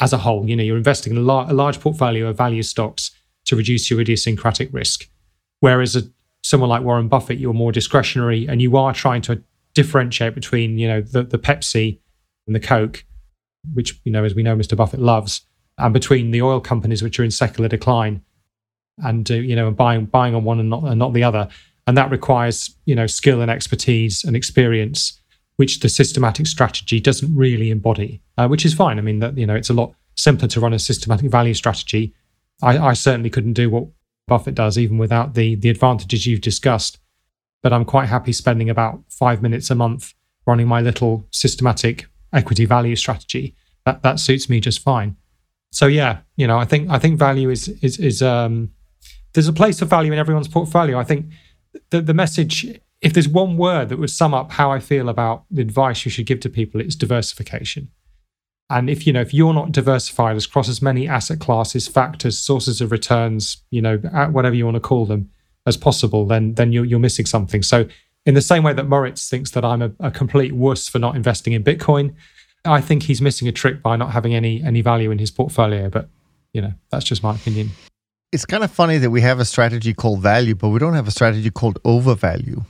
[0.00, 0.48] as a whole.
[0.48, 3.10] You know, you're investing in a, lar- a large portfolio of value stocks
[3.46, 5.08] to reduce your idiosyncratic risk.
[5.60, 6.02] Whereas a,
[6.42, 9.42] someone like Warren Buffett, you're more discretionary and you are trying to
[9.74, 11.98] differentiate between, you know, the, the Pepsi
[12.46, 13.04] and the Coke,
[13.72, 14.76] which, you know, as we know, Mr.
[14.76, 15.42] Buffett loves,
[15.78, 18.22] and between the oil companies, which are in secular decline
[18.98, 21.48] and, uh, you know, buying, buying on one and not, and not the other.
[21.86, 25.20] And that requires, you know, skill and expertise and experience
[25.56, 28.98] which the systematic strategy doesn't really embody, uh, which is fine.
[28.98, 32.14] I mean, that you know, it's a lot simpler to run a systematic value strategy.
[32.62, 33.88] I, I, certainly couldn't do what
[34.28, 36.98] Buffett does, even without the the advantages you've discussed.
[37.62, 40.14] But I'm quite happy spending about five minutes a month
[40.46, 43.54] running my little systematic equity value strategy.
[43.86, 45.16] That that suits me just fine.
[45.72, 48.70] So yeah, you know, I think I think value is is is um,
[49.32, 50.98] there's a place for value in everyone's portfolio.
[50.98, 51.26] I think
[51.90, 55.44] the the message if there's one word that would sum up how I feel about
[55.50, 57.90] the advice you should give to people, it's diversification.
[58.70, 62.80] And if you know if you're not diversified across as many asset classes, factors, sources
[62.80, 63.98] of returns, you know,
[64.32, 65.30] whatever you want to call them,
[65.66, 67.62] as possible, then then you're, you're missing something.
[67.62, 67.86] So
[68.26, 71.16] in the same way that Moritz thinks that I'm a, a complete wuss for not
[71.16, 72.14] investing in Bitcoin,
[72.64, 75.88] I think he's missing a trick by not having any any value in his portfolio.
[75.88, 76.08] But
[76.52, 77.70] you know, that's just my opinion.
[78.32, 81.06] It's kind of funny that we have a strategy called value, but we don't have
[81.06, 82.64] a strategy called overvalue.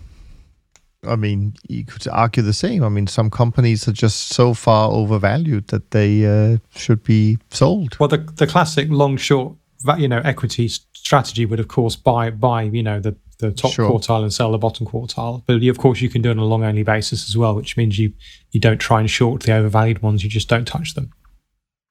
[1.07, 2.83] I mean, you could argue the same.
[2.83, 7.99] I mean, some companies are just so far overvalued that they uh, should be sold.
[7.99, 9.55] Well, the the classic long short,
[9.99, 13.91] you know, equity strategy would, of course, buy buy you know the the top sure.
[13.91, 15.43] quartile and sell the bottom quartile.
[15.47, 17.77] But of course, you can do it on a long only basis as well, which
[17.77, 18.13] means you
[18.53, 20.25] you don't try and short the overvalued ones.
[20.25, 21.11] You just don't touch them.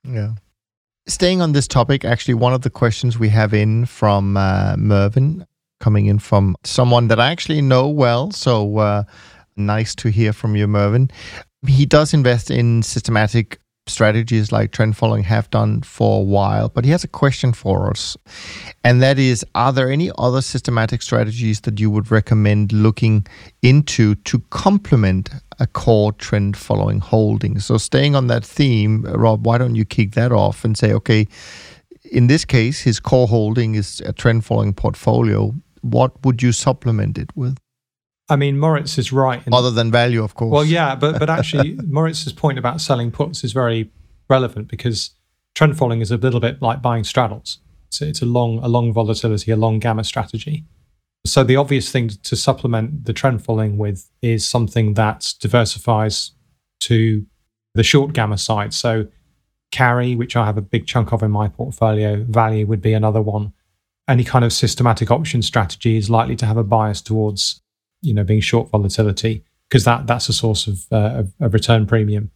[0.04, 0.34] Yeah.
[1.06, 5.46] Staying on this topic, actually, one of the questions we have in from uh, Mervin
[5.84, 8.32] coming in from someone that I actually know well.
[8.32, 9.04] So uh,
[9.58, 11.10] nice to hear from you, Mervin.
[11.68, 16.86] He does invest in systematic strategies like trend following have done for a while, but
[16.86, 18.16] he has a question for us.
[18.86, 23.28] And that is Are there any other systematic strategies that you would recommend looking
[23.62, 27.60] into to complement a core trend following holding?
[27.60, 31.28] So, staying on that theme, Rob, why don't you kick that off and say, okay,
[32.12, 37.18] in this case, his core holding is a trend following portfolio what would you supplement
[37.18, 37.58] it with?
[38.30, 39.44] I mean, Moritz is right.
[39.52, 40.52] Other than value, of course.
[40.52, 43.92] Well, yeah, but but actually, Moritz's point about selling puts is very
[44.30, 45.12] relevant because
[45.56, 47.60] trend following is a little bit like buying straddles.
[47.88, 50.66] It's, it's a long a long volatility, a long gamma strategy.
[51.26, 56.32] So the obvious thing to supplement the trend following with is something that diversifies
[56.82, 57.26] to
[57.76, 58.74] the short gamma side.
[58.74, 59.08] So
[59.72, 63.22] carry, which I have a big chunk of in my portfolio, value would be another
[63.22, 63.54] one
[64.08, 67.62] any kind of systematic option strategy is likely to have a bias towards
[68.02, 72.30] you know being short volatility because that that's a source of, uh, return premium.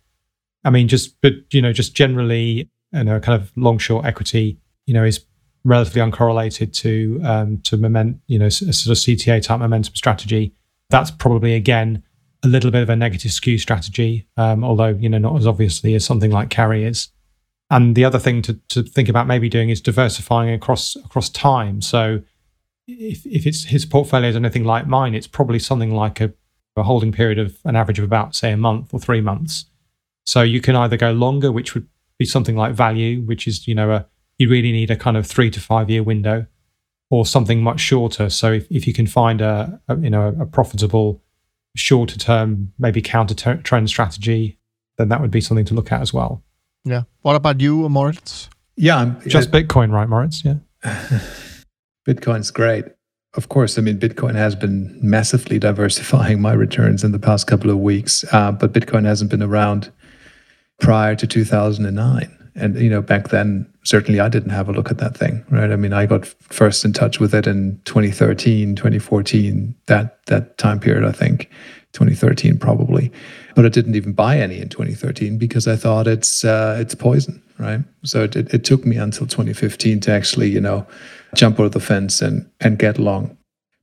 [0.63, 4.57] I mean, just but you know, just generally, you know, kind of long short equity,
[4.87, 5.23] you know, is
[5.63, 10.53] relatively uncorrelated to um, to moment, you know, a sort of CTA type momentum strategy.
[10.89, 12.01] That's probably again
[12.43, 15.93] a little bit of a negative skew strategy, um, although you know not as obviously
[15.93, 17.09] as something like carry is.
[17.69, 21.81] And the other thing to, to think about maybe doing is diversifying across across time.
[21.81, 22.21] So
[22.87, 26.33] if, if it's his portfolio is anything like mine, it's probably something like a,
[26.77, 29.65] a holding period of an average of about, say, a month or three months.
[30.25, 33.75] So you can either go longer, which would be something like value, which is, you
[33.75, 34.05] know, a,
[34.37, 36.45] you really need a kind of three to five year window,
[37.09, 38.29] or something much shorter.
[38.29, 41.21] So if, if you can find a, a you know a profitable
[41.75, 44.59] shorter term, maybe counter trend strategy,
[44.97, 46.43] then that would be something to look at as well.
[46.87, 47.03] Yeah.
[47.21, 48.49] What about you, Moritz?
[48.75, 50.43] Yeah, I'm, just uh, Bitcoin, right, Moritz?
[50.45, 50.55] Yeah.
[52.07, 52.85] Bitcoin's great.
[53.33, 57.69] Of course, I mean, Bitcoin has been massively diversifying my returns in the past couple
[57.69, 59.91] of weeks, uh, but Bitcoin hasn't been around
[60.79, 62.33] prior to 2009.
[62.55, 65.71] And, you know, back then, certainly I didn't have a look at that thing, right?
[65.71, 70.79] I mean, I got first in touch with it in 2013, 2014, that, that time
[70.79, 71.51] period, I think,
[71.93, 73.11] 2013 probably
[73.57, 77.41] but I didn't even buy any in 2013 because I thought it's uh, it's poison,
[77.57, 77.79] right?
[78.03, 80.85] So it, it, took me until 2015 to actually, you know,
[81.33, 83.35] jump over the fence and and get long.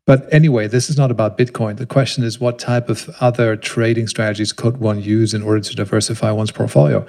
[0.06, 1.76] But anyway, this is not about Bitcoin.
[1.76, 5.74] The question is what type of other trading strategies could one use in order to
[5.74, 7.04] diversify one's portfolio?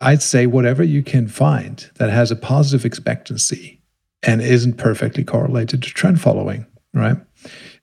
[0.00, 3.80] I'd say whatever you can find that has a positive expectancy
[4.24, 7.18] and isn't perfectly correlated to trend following, right?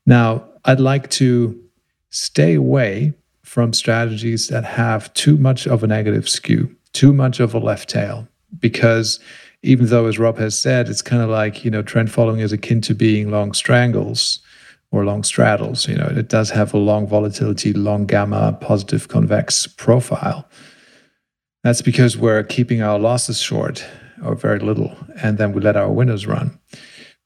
[0.05, 1.57] Now, I'd like to
[2.09, 3.13] stay away
[3.51, 7.89] from strategies that have too much of a negative skew, too much of a left
[7.89, 8.25] tail,
[8.59, 9.19] because
[9.61, 12.53] even though, as Rob has said, it's kind of like, you know, trend following is
[12.53, 14.39] akin to being long strangles
[14.91, 15.85] or long straddles.
[15.85, 20.47] You know, it does have a long volatility, long gamma, positive convex profile.
[21.65, 23.85] That's because we're keeping our losses short
[24.23, 26.57] or very little, and then we let our winners run.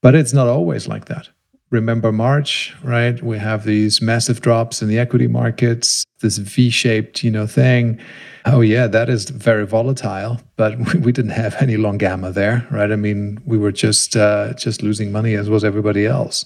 [0.02, 1.28] But it's not always like that.
[1.70, 3.20] Remember March, right?
[3.22, 8.00] We have these massive drops in the equity markets, this V-shaped, you know, thing.
[8.44, 12.92] Oh yeah, that is very volatile, but we didn't have any long gamma there, right?
[12.92, 16.44] I mean, we were just uh, just losing money as was everybody else.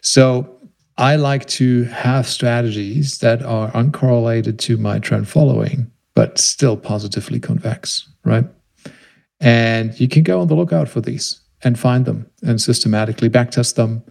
[0.00, 0.58] So
[0.98, 7.38] I like to have strategies that are uncorrelated to my trend following, but still positively
[7.38, 8.44] convex, right?
[9.40, 13.74] And you can go on the lookout for these and find them and systematically backtest
[13.74, 14.02] them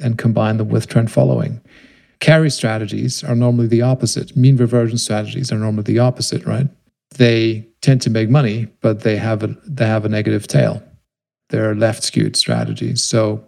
[0.00, 1.60] and combine them with trend following.
[2.20, 4.36] Carry strategies are normally the opposite.
[4.36, 6.68] Mean reversion strategies are normally the opposite, right?
[7.16, 10.82] They tend to make money, but they have a they have a negative tail.
[11.50, 13.04] They're left skewed strategies.
[13.04, 13.44] So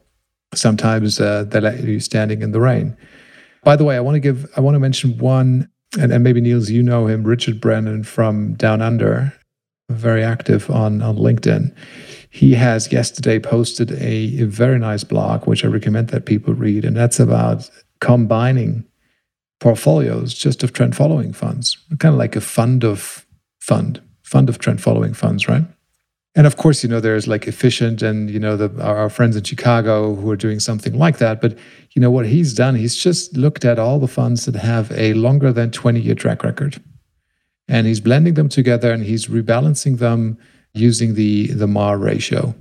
[0.54, 2.96] sometimes uh, they let you standing in the rain.
[3.64, 6.40] By the way, I want to give I want to mention one, and, and maybe
[6.40, 9.32] Niels, you know him, Richard Brennan from Down Under,
[9.90, 11.74] very active on on LinkedIn.
[12.36, 16.84] He has yesterday posted a, a very nice blog, which I recommend that people read,
[16.84, 17.70] and that's about
[18.00, 18.84] combining
[19.58, 23.24] portfolios just of trend following funds, kind of like a fund of
[23.58, 25.64] fund, fund of trend following funds, right?
[26.34, 29.34] And of course, you know, there's like efficient and, you know, the, our, our friends
[29.34, 31.40] in Chicago who are doing something like that.
[31.40, 31.56] But,
[31.92, 35.14] you know, what he's done, he's just looked at all the funds that have a
[35.14, 36.82] longer than 20 year track record.
[37.66, 40.36] And he's blending them together and he's rebalancing them
[40.76, 42.54] using the, the MAR ratio.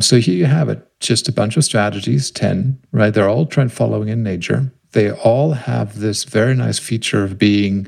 [0.00, 3.14] So here you have it, just a bunch of strategies, 10, right?
[3.14, 4.72] They're all trend following in nature.
[4.92, 7.86] They all have this very nice feature of being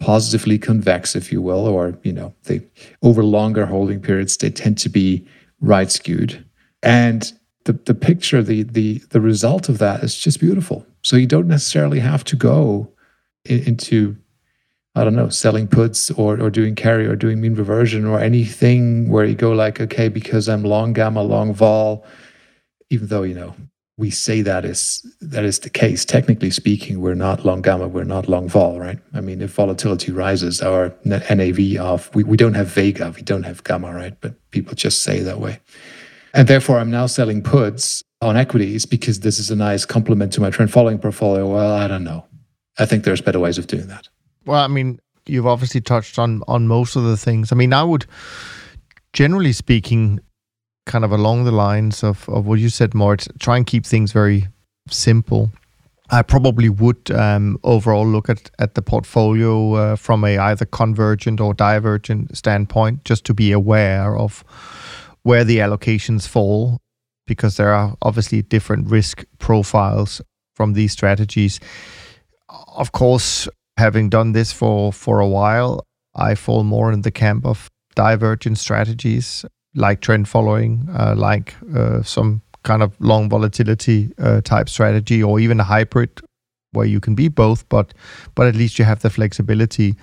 [0.00, 2.60] positively convex, if you will, or, you know, they
[3.02, 5.26] over longer holding periods, they tend to be
[5.60, 6.44] right skewed.
[6.82, 7.32] And
[7.64, 10.84] the, the picture, the, the, the result of that is just beautiful.
[11.02, 12.92] So you don't necessarily have to go
[13.44, 14.16] in, into
[14.94, 19.08] I don't know, selling puts or, or doing carry or doing mean reversion or anything
[19.08, 22.04] where you go like, okay, because I'm long gamma, long vol,
[22.90, 23.54] even though, you know,
[23.98, 26.04] we say that is that is the case.
[26.04, 28.98] Technically speaking, we're not long gamma, we're not long vol, right?
[29.14, 33.44] I mean, if volatility rises, our NAV of we, we don't have Vega, we don't
[33.44, 34.18] have gamma, right?
[34.20, 35.60] But people just say that way.
[36.34, 40.40] And therefore I'm now selling puts on equities because this is a nice complement to
[40.40, 41.46] my trend following portfolio.
[41.46, 42.24] Well, I don't know.
[42.78, 44.08] I think there's better ways of doing that.
[44.44, 47.52] Well, I mean, you've obviously touched on on most of the things.
[47.52, 48.06] I mean, I would,
[49.12, 50.20] generally speaking,
[50.86, 54.12] kind of along the lines of of what you said, Mort, try and keep things
[54.12, 54.48] very
[54.88, 55.50] simple.
[56.10, 61.40] I probably would um, overall look at, at the portfolio uh, from a either convergent
[61.40, 64.44] or divergent standpoint, just to be aware of
[65.22, 66.80] where the allocations fall,
[67.26, 70.20] because there are obviously different risk profiles
[70.54, 71.60] from these strategies.
[72.76, 77.46] Of course, having done this for for a while, I fall more in the camp
[77.46, 84.40] of divergent strategies like trend following, uh, like uh, some kind of long volatility uh,
[84.42, 86.20] type strategy, or even a hybrid
[86.72, 87.94] where you can be both, but
[88.34, 89.94] but at least you have the flexibility.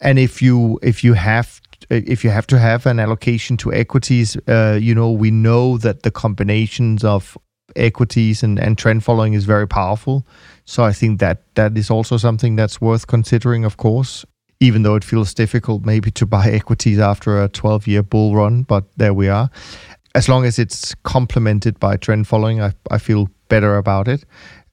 [0.00, 4.36] And if you if you have if you have to have an allocation to equities,
[4.48, 7.36] uh, you know we know that the combinations of
[7.74, 10.26] equities and, and trend following is very powerful.
[10.66, 14.26] So I think that that is also something that's worth considering, of course,
[14.58, 18.62] even though it feels difficult maybe to buy equities after a 12 year bull run,
[18.62, 19.48] but there we are.
[20.14, 24.24] As long as it's complemented by trend following, I, I feel better about it.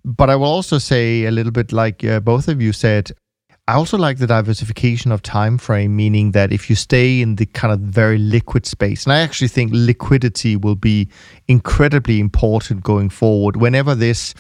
[0.04, 3.12] But I will also say a little bit like uh, both of you said,
[3.68, 7.46] I also like the diversification of time frame, meaning that if you stay in the
[7.46, 11.08] kind of very liquid space, and I actually think liquidity will be
[11.48, 13.56] incredibly important going forward.
[13.56, 14.34] Whenever this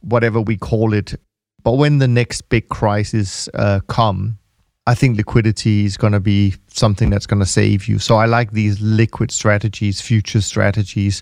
[0.00, 1.14] whatever we call it.
[1.62, 4.38] But when the next big crisis uh, come,
[4.86, 7.98] I think liquidity is going to be something that's going to save you.
[7.98, 11.20] So I like these liquid strategies, future strategies.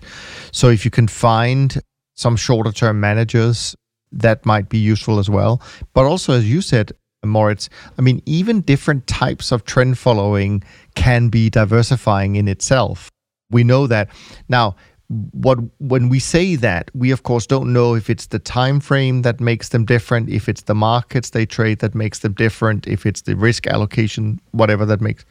[0.53, 1.77] So if you can find
[2.15, 3.75] some shorter term managers,
[4.13, 5.61] that might be useful as well.
[5.93, 6.93] But also, as you said,
[7.25, 10.63] Moritz, I mean, even different types of trend following
[10.95, 13.11] can be diversifying in itself.
[13.49, 14.09] We know that.
[14.47, 14.75] Now,
[15.09, 19.21] what when we say that we of course don't know if it's the time frame
[19.21, 23.05] that makes them different if it's the markets they trade that makes them different if
[23.05, 25.23] it's the risk allocation whatever that makes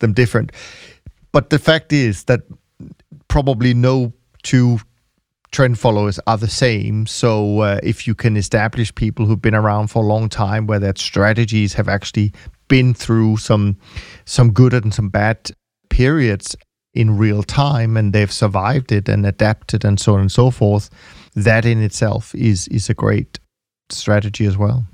[0.00, 0.52] them different.
[1.32, 2.42] But the fact is that
[3.28, 4.12] probably no
[4.42, 4.78] two
[5.50, 7.06] trend followers are the same.
[7.06, 10.78] So uh, if you can establish people who've been around for a long time where
[10.78, 12.32] their strategies have actually
[12.68, 13.76] been through some
[14.24, 15.50] some good and some bad
[15.90, 16.56] periods
[16.94, 20.90] in real time and they've survived it and adapted and so on and so forth,
[21.34, 23.38] that in itself is is a great
[23.88, 24.84] strategy as well.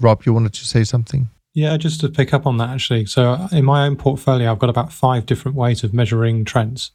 [0.00, 1.28] Rob, you wanted to say something?
[1.54, 3.06] Yeah, just to pick up on that actually.
[3.06, 6.92] So in my own portfolio, I've got about five different ways of measuring trends,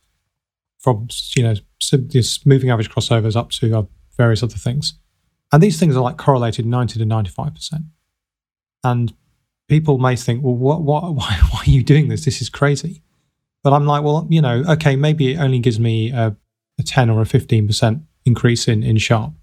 [0.80, 1.55] from you know
[1.91, 3.84] this moving average crossovers up to uh,
[4.16, 4.93] various other things,
[5.51, 7.84] and these things are like correlated ninety to ninety five percent.
[8.86, 9.14] And
[9.70, 12.26] people may think, well, what, what, why, why are you doing this?
[12.26, 13.01] This is crazy.
[13.64, 16.36] But I'm like, well, you know, okay, maybe it only gives me a,
[16.78, 19.34] a 10 or a 15% increase in, in Sharpe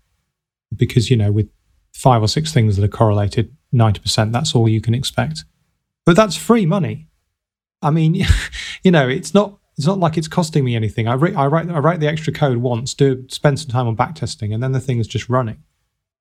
[0.77, 1.49] because, you know, with
[1.95, 5.45] five or six things that are correlated, 90%, that's all you can expect.
[6.05, 7.09] But that's free money.
[7.83, 8.15] I mean,
[8.83, 11.09] you know, it's not it's not like it's costing me anything.
[11.09, 13.97] I, re- I write I write the extra code once, do spend some time on
[13.97, 15.63] backtesting, and then the thing is just running.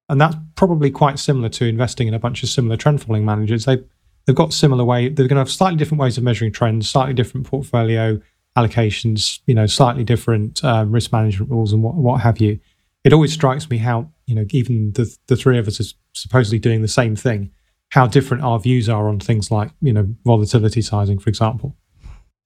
[0.08, 3.66] And that's probably quite similar to investing in a bunch of similar trend following managers.
[3.66, 3.84] They
[4.26, 5.10] they've got similar way.
[5.10, 8.20] They're going to have slightly different ways of measuring trends, slightly different portfolio
[8.58, 12.60] allocations, you know, slightly different um, risk management rules and what what have you.
[13.04, 16.60] It always strikes me how you know even the the three of us are supposedly
[16.60, 17.52] doing the same thing,
[17.90, 21.76] how different our views are on things like you know volatility sizing, for example.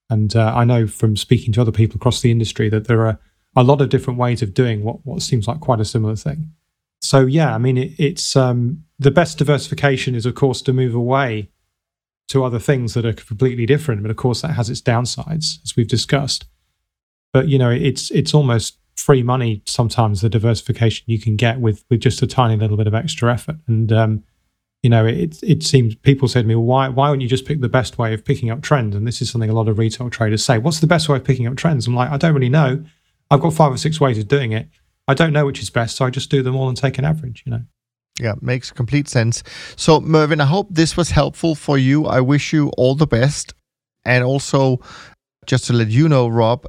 [0.09, 3.19] And uh, I know from speaking to other people across the industry that there are
[3.55, 6.51] a lot of different ways of doing what what seems like quite a similar thing.
[7.01, 10.93] So yeah, I mean, it, it's um, the best diversification is of course to move
[10.93, 11.49] away
[12.29, 14.01] to other things that are completely different.
[14.01, 16.45] But of course, that has its downsides, as we've discussed.
[17.31, 21.83] But you know, it's it's almost free money sometimes the diversification you can get with
[21.89, 23.57] with just a tiny little bit of extra effort.
[23.67, 24.23] And um,
[24.81, 27.61] you know, it it seems people say to me, why why wouldn't you just pick
[27.61, 28.95] the best way of picking up trends?
[28.95, 30.57] And this is something a lot of retail traders say.
[30.57, 31.87] What's the best way of picking up trends?
[31.87, 32.83] I'm like, I don't really know.
[33.31, 34.67] I've got five or six ways of doing it.
[35.07, 37.05] I don't know which is best, so I just do them all and take an
[37.05, 37.43] average.
[37.45, 37.61] You know.
[38.19, 39.41] Yeah, makes complete sense.
[39.75, 42.05] So, Mervyn, I hope this was helpful for you.
[42.05, 43.53] I wish you all the best.
[44.05, 44.79] And also,
[45.47, 46.65] just to let you know, Rob,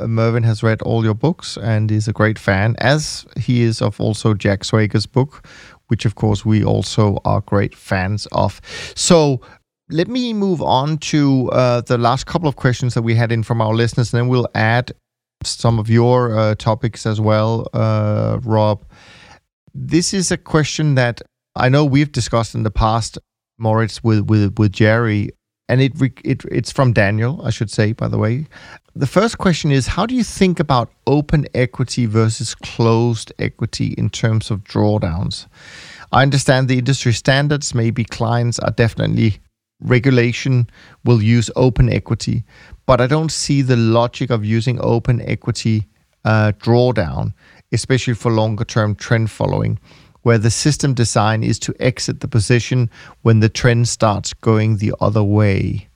[0.00, 3.80] uh, Mervyn has read all your books and is a great fan, as he is
[3.80, 5.46] of also Jack Schwager's book,
[5.88, 8.60] which of course we also are great fans of.
[8.96, 9.40] So,
[9.90, 13.42] let me move on to uh, the last couple of questions that we had in
[13.44, 14.92] from our listeners, and then we'll add
[15.44, 18.84] some of your uh, topics as well, uh, Rob.
[19.74, 21.22] This is a question that
[21.54, 23.18] I know we've discussed in the past,
[23.58, 25.30] Moritz, with with with Jerry,
[25.68, 25.92] and it,
[26.24, 28.46] it it's from Daniel, I should say, by the way.
[28.96, 34.10] The first question is: How do you think about open equity versus closed equity in
[34.10, 35.46] terms of drawdowns?
[36.12, 37.74] I understand the industry standards.
[37.74, 39.40] Maybe clients are definitely
[39.82, 40.68] regulation
[41.04, 42.44] will use open equity,
[42.86, 45.86] but I don't see the logic of using open equity
[46.24, 47.32] uh, drawdown
[47.72, 49.78] especially for longer term trend following,
[50.22, 52.90] where the system design is to exit the position
[53.22, 55.88] when the trend starts going the other way?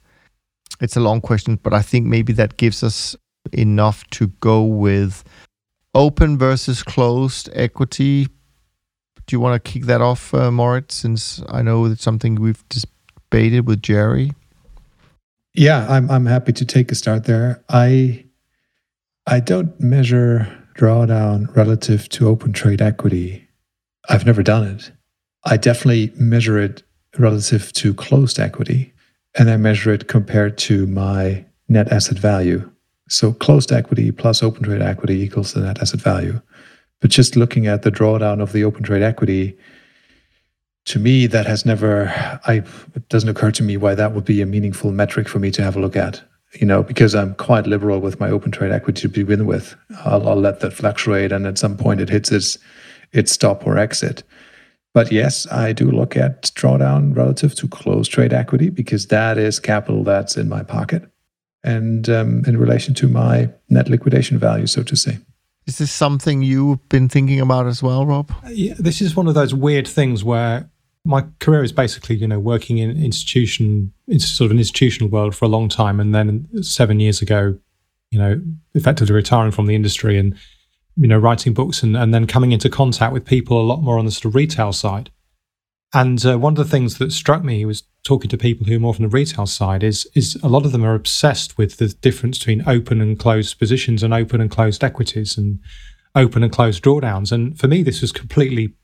[0.81, 3.17] It's a long question, but I think maybe that gives us
[3.53, 5.25] enough to go with
[5.95, 8.27] open versus closed equity.
[9.27, 12.65] Do you want to kick that off, uh, Moritz, since I know it's something we've
[12.69, 14.33] debated with Jerry?
[15.55, 17.63] Yeah, I'm I'm happy to take a start there.
[17.69, 18.25] I
[19.27, 23.49] I don't measure drawdown relative to open trade equity,
[24.09, 24.93] I've never done it.
[25.45, 26.83] I definitely measure it
[27.19, 28.93] relative to closed equity,
[29.39, 32.71] and I measure it compared to my net asset value.
[33.09, 36.41] So closed equity plus open trade equity equals the net asset value.
[37.01, 39.57] But just looking at the drawdown of the open trade equity,
[40.87, 42.09] to me, that has never,
[42.47, 42.63] I,
[42.95, 45.63] it doesn't occur to me why that would be a meaningful metric for me to
[45.63, 46.23] have a look at
[46.55, 50.29] you know, because I'm quite liberal with my open trade equity to begin with, I'll,
[50.29, 52.59] I'll, let that fluctuate, and at some point it hits its
[53.13, 54.23] its stop or exit.
[54.93, 59.59] But yes, I do look at drawdown relative to closed trade equity because that is
[59.59, 61.11] capital that's in my pocket,
[61.63, 65.19] and um, in relation to my net liquidation value, so to say.
[65.67, 68.31] Is this something you've been thinking about as well, Rob?
[68.49, 70.69] Yeah, this is one of those weird things where
[71.05, 75.35] my career is basically, you know, working in institution, in sort of an institutional world
[75.35, 77.59] for a long time, and then seven years ago,
[78.11, 78.41] you know,
[78.75, 80.35] effectively retiring from the industry and
[80.97, 83.99] you know writing books and, and then coming into contact with people a lot more
[83.99, 85.11] on the sort of retail side.
[85.93, 88.81] And uh, one of the things that struck me was talking to people who are
[88.81, 91.89] more from the retail side is is a lot of them are obsessed with the
[91.89, 95.61] difference between open and closed positions and open and closed equities and
[96.15, 97.33] open and closed drawdowns.
[97.33, 98.75] And for me, this was completely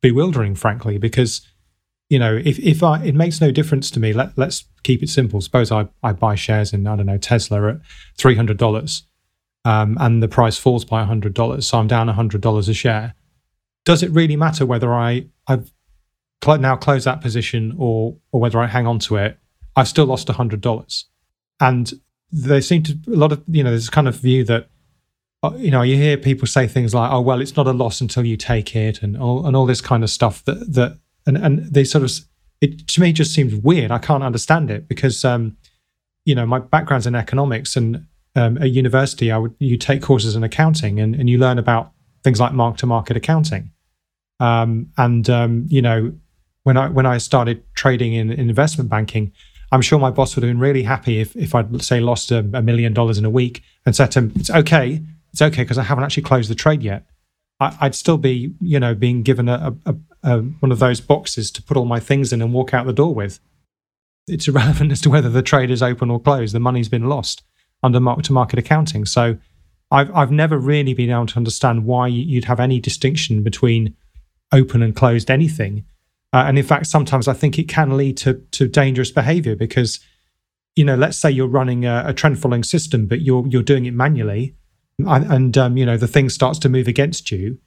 [0.00, 1.46] bewildering, frankly, because
[2.08, 4.12] you know if if I it makes no difference to me.
[4.12, 5.40] Let let's keep it simple.
[5.40, 7.80] Suppose I I buy shares in I don't know Tesla at
[8.16, 9.04] three hundred dollars.
[9.64, 13.14] Um, and the price falls by $100, so I'm down $100 a share.
[13.84, 15.70] Does it really matter whether I, I've
[16.42, 19.38] cl- now close that position or or whether I hang on to it,
[19.76, 21.06] I've still lost hundred dollars.
[21.60, 21.92] And
[22.30, 24.68] they seem to a lot of you know there's kind of view that
[25.42, 28.00] uh, you know you hear people say things like oh well it's not a loss
[28.00, 30.98] until you take it and all and all this kind of stuff that that
[31.28, 32.10] and and they sort of
[32.60, 33.92] it to me just seems weird.
[33.92, 35.56] I can't understand it because um
[36.24, 40.34] you know my background's in economics and um, at university I would you take courses
[40.34, 41.92] in accounting and, and you learn about
[42.24, 43.70] things like mark to market accounting
[44.40, 46.12] um, and um, you know,
[46.62, 49.32] when I when I started trading in, in, investment banking,
[49.72, 52.38] I'm sure my boss would have been really happy if if I'd say lost a,
[52.38, 55.02] a million dollars in a week and said to him, "It's okay,
[55.32, 57.04] it's okay because I haven't actually closed the trade yet."
[57.60, 61.50] I, would still be, you know, being given a, a, a, one of those boxes
[61.52, 63.40] to put all my things in and walk out the door with.
[64.28, 66.54] It's irrelevant as to whether the trade is open or closed.
[66.54, 67.42] The money's been lost
[67.82, 69.04] under mark to market accounting.
[69.04, 69.38] So
[69.90, 73.96] I've I've never really been able to understand why you'd have any distinction between
[74.52, 75.84] open and closed anything.
[76.32, 80.00] Uh, and in fact, sometimes I think it can lead to to dangerous behavior because,
[80.76, 83.86] you know, let's say you're running a, a trend following system, but you're you're doing
[83.86, 84.54] it manually,
[85.06, 87.58] and, and um, you know the thing starts to move against you.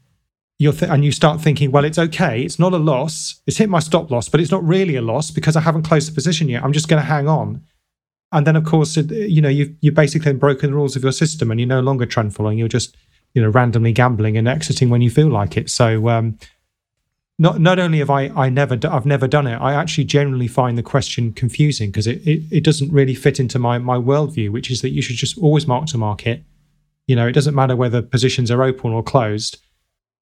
[0.59, 2.43] You're th- and you start thinking, well, it's okay.
[2.43, 3.41] It's not a loss.
[3.47, 6.11] It's hit my stop loss, but it's not really a loss because I haven't closed
[6.11, 6.63] the position yet.
[6.63, 7.63] I'm just going to hang on.
[8.31, 11.11] And then, of course, it, you know, you've you basically broken the rules of your
[11.11, 12.57] system, and you're no longer trend following.
[12.57, 12.95] You're just,
[13.33, 15.69] you know, randomly gambling and exiting when you feel like it.
[15.69, 16.37] So, um,
[17.39, 20.77] not not only have I I never I've never done it, I actually generally find
[20.77, 24.69] the question confusing because it, it, it doesn't really fit into my my worldview, which
[24.69, 26.43] is that you should just always mark to market.
[27.07, 29.57] You know, it doesn't matter whether positions are open or closed.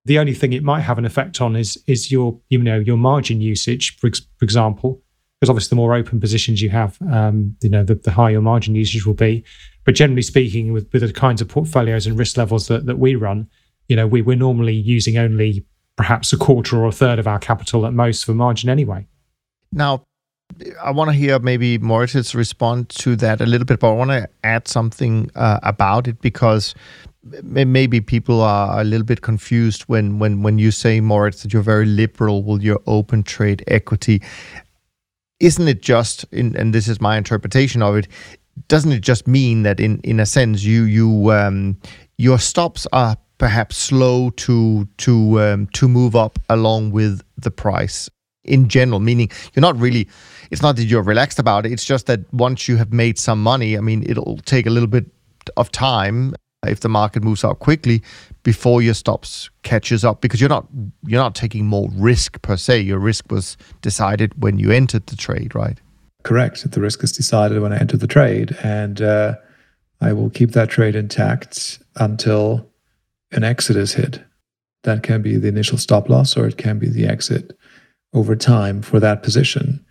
[0.06, 2.98] The only thing it might have an effect on is is your you know your
[2.98, 5.02] margin usage, for, for example,
[5.40, 8.42] because obviously the more open positions you have, um, you know, the, the higher your
[8.42, 9.44] margin usage will be.
[9.86, 13.16] But generally speaking, with, with the kinds of portfolios and risk levels that, that we
[13.16, 13.48] run,
[13.88, 15.66] you know, we, we're normally using only
[15.96, 19.08] perhaps a quarter or a third of our capital at most for margin anyway.
[19.72, 20.04] Now,
[20.82, 24.12] I want to hear maybe Moritz respond to that a little bit, but I want
[24.12, 26.76] to add something uh, about it because
[27.44, 31.62] maybe people are a little bit confused when when when you say Moritz that you're
[31.62, 34.22] very liberal with your open trade equity.
[35.40, 38.08] Isn't it just in, and this is my interpretation of it?
[38.68, 41.78] Doesn't it just mean that in in a sense you you um,
[42.18, 48.10] your stops are perhaps slow to to um, to move up along with the price
[48.50, 50.08] in general meaning you're not really
[50.52, 53.42] it's not that you're relaxed about it it's just that once you have made some
[53.42, 55.06] money i mean it'll take a little bit
[55.58, 56.34] of time
[56.68, 58.04] if the market moves up quickly
[58.44, 60.68] before your stops catches up because you're not
[61.06, 62.82] you're not taking more risk per se.
[62.82, 65.80] Your risk was decided when you entered the trade right?
[66.24, 66.70] Correct.
[66.70, 69.36] The risk is decided when i entered the trade and uh,
[70.02, 72.70] i will keep that trade intact until
[73.32, 74.22] an exit is hit.
[74.84, 77.58] That can be the initial stop loss or it can be the exit
[78.14, 79.86] over time for that position.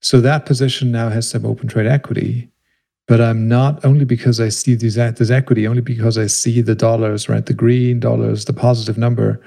[0.00, 2.50] So that position now has some open trade equity,
[3.06, 6.74] but I'm not only because I see these, this equity, only because I see the
[6.74, 7.44] dollars, right?
[7.44, 9.42] The green dollars, the positive number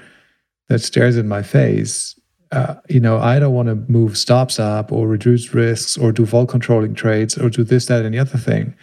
[0.68, 2.18] that stares in my face.
[2.52, 6.24] Uh, you know, I don't want to move stops up or reduce risks or do
[6.24, 8.76] vol controlling trades or do this, that, and the other thing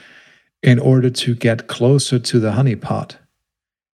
[0.61, 3.15] in order to get closer to the honeypot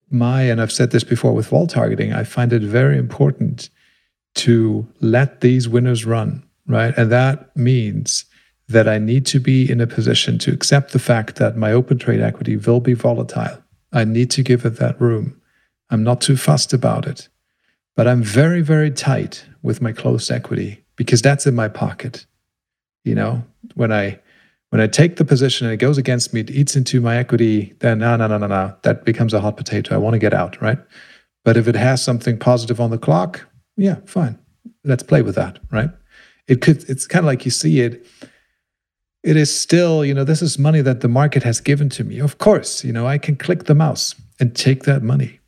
[0.09, 3.69] my, and I've said this before with vol targeting, I find it very important
[4.37, 6.97] to let these winners run, right?
[6.97, 8.25] And that means
[8.67, 11.97] that I need to be in a position to accept the fact that my open
[11.97, 13.63] trade equity will be volatile.
[13.93, 15.39] I need to give it that room.
[15.89, 17.29] I'm not too fussed about it.
[17.95, 22.25] But I'm very, very tight with my closed equity because that's in my pocket.
[23.03, 23.43] You know,
[23.75, 24.19] when I
[24.69, 27.73] when I take the position and it goes against me, it eats into my equity,
[27.79, 28.75] then no, no, no, no, no.
[28.83, 29.95] That becomes a hot potato.
[29.95, 30.77] I want to get out, right?
[31.45, 33.47] But if it has something positive on the clock,
[33.77, 34.37] yeah, fine.
[34.83, 35.89] Let's play with that, right?
[36.47, 38.05] It could, it's kind of like you see it.
[39.23, 42.19] It is still, you know, this is money that the market has given to me.
[42.19, 45.39] Of course, you know, I can click the mouse and take that money.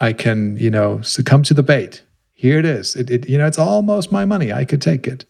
[0.00, 2.02] I can, you know, succumb to the bait.
[2.32, 2.96] Here it is.
[2.96, 4.52] It, it you know, it's almost my money.
[4.52, 5.26] I could take it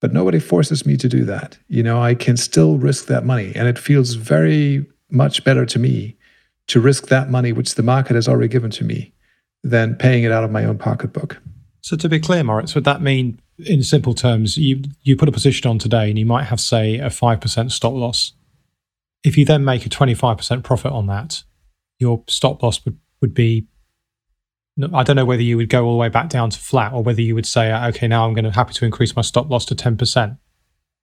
[0.00, 1.58] but nobody forces me to do that.
[1.68, 3.52] You know, I can still risk that money.
[3.54, 6.16] And it feels very much better to me
[6.68, 9.12] to risk that money, which the market has already given to me,
[9.62, 11.40] than paying it out of my own pocketbook.
[11.82, 15.32] So, to be clear, Moritz, would that mean in simple terms, you you put a
[15.32, 18.32] position on today, and you might have say a five percent stop loss.
[19.22, 21.42] If you then make a twenty five percent profit on that,
[21.98, 23.66] your stop loss would would be.
[24.94, 27.02] I don't know whether you would go all the way back down to flat, or
[27.02, 29.66] whether you would say, okay, now I'm going to happy to increase my stop loss
[29.66, 30.34] to ten percent.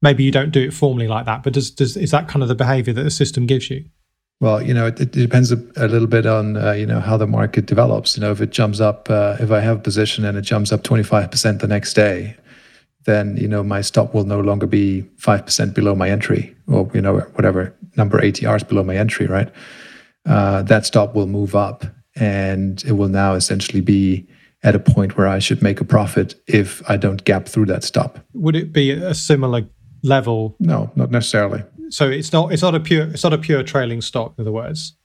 [0.02, 2.50] Maybe you don't do it formally like that, but does does is that kind of
[2.50, 3.86] the behavior that the system gives you?
[4.40, 7.18] Well, you know, it, it depends a, a, little bit on uh, you know how
[7.18, 8.16] the market develops.
[8.16, 10.72] You know, if it jumps up, uh, if I have a position and it jumps
[10.72, 12.36] up twenty five percent the next day,
[13.06, 16.90] then you know my stop will no longer be five percent below my entry, or
[16.94, 19.26] you know whatever number ATRs below my entry.
[19.26, 19.50] Right,
[20.28, 21.84] uh, that stop will move up,
[22.16, 24.28] and it will now essentially be
[24.62, 27.84] at a point where I should make a profit if I don't gap through that
[27.84, 28.20] stop.
[28.34, 29.68] Would it be a similar
[30.04, 30.56] level?
[30.60, 34.02] No, not necessarily so it's not it's not a pure it's not a pure trailing
[34.02, 34.38] stop.
[34.38, 34.96] In other words,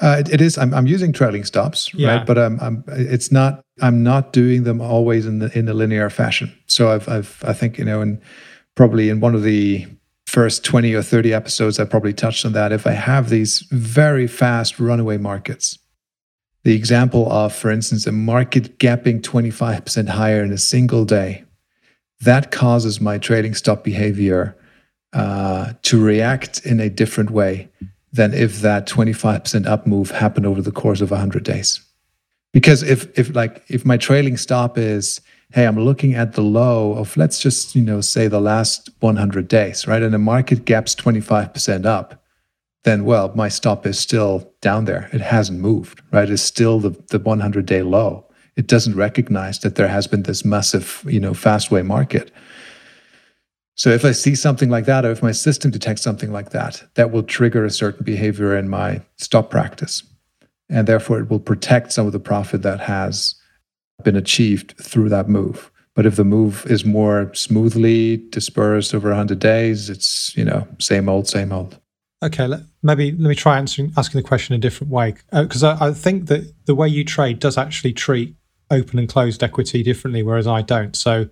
[0.00, 0.58] uh, it, it is.
[0.58, 2.16] I'm, I'm using trailing stops, yeah.
[2.16, 2.26] right?
[2.26, 3.64] But I'm, I'm it's not.
[3.80, 6.52] I'm not doing them always in the in a linear fashion.
[6.66, 8.20] So I've I've I think you know, and
[8.74, 9.86] probably in one of the
[10.26, 12.72] first 20 or 30 episodes, I probably touched on that.
[12.72, 15.78] If I have these very fast runaway markets,
[16.64, 21.44] the example of, for instance, a market gapping 25% higher in a single day,
[22.20, 24.56] that causes my trading stop behavior
[25.14, 27.68] uh, to react in a different way
[28.12, 31.80] than if that 25% up move happened over the course of 100 days.
[32.52, 35.20] Because if if like if my trailing stop is
[35.52, 39.48] hey I'm looking at the low of let's just you know say the last 100
[39.48, 40.02] days right?
[40.02, 42.22] And the market gaps 25% up
[42.84, 45.10] then well my stop is still down there.
[45.12, 46.30] It hasn't moved right?
[46.30, 48.24] It's still the the 100 day low.
[48.54, 52.30] It doesn't recognize that there has been this massive you know fast way market
[53.76, 56.82] so if I see something like that, or if my system detects something like that,
[56.94, 60.02] that will trigger a certain behavior in my stop practice.
[60.70, 63.34] And therefore, it will protect some of the profit that has
[64.04, 65.70] been achieved through that move.
[65.94, 71.08] But if the move is more smoothly dispersed over 100 days, it's, you know, same
[71.08, 71.78] old, same old.
[72.22, 75.14] Okay, let, maybe let me try answering, asking the question a different way.
[75.32, 78.34] Because uh, I, I think that the way you trade does actually treat
[78.70, 80.96] open and closed equity differently, whereas I don't.
[80.96, 81.28] So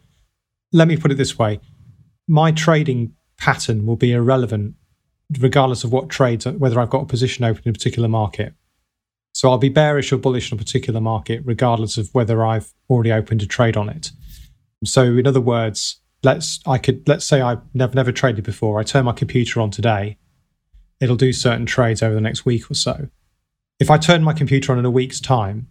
[0.72, 1.60] let me put it this way
[2.32, 4.74] my trading pattern will be irrelevant
[5.38, 8.54] regardless of what trades, whether I've got a position open in a particular market.
[9.34, 13.12] So I'll be bearish or bullish on a particular market, regardless of whether I've already
[13.12, 14.12] opened a trade on it.
[14.82, 18.80] So in other words, let's I could let's say I've never never traded before.
[18.80, 20.16] I turn my computer on today.
[21.00, 23.08] It'll do certain trades over the next week or so.
[23.78, 25.66] If I turn my computer on in a week's time,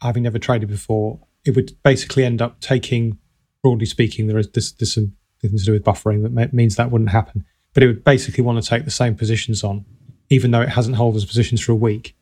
[0.00, 3.18] having never traded before, it would basically end up taking,
[3.62, 6.90] broadly speaking, there is this, there's some nothing to do with buffering that means that
[6.90, 7.44] wouldn't happen.
[7.74, 9.84] But it would basically want to take the same positions on,
[10.28, 12.14] even though it hasn't held those positions for a week.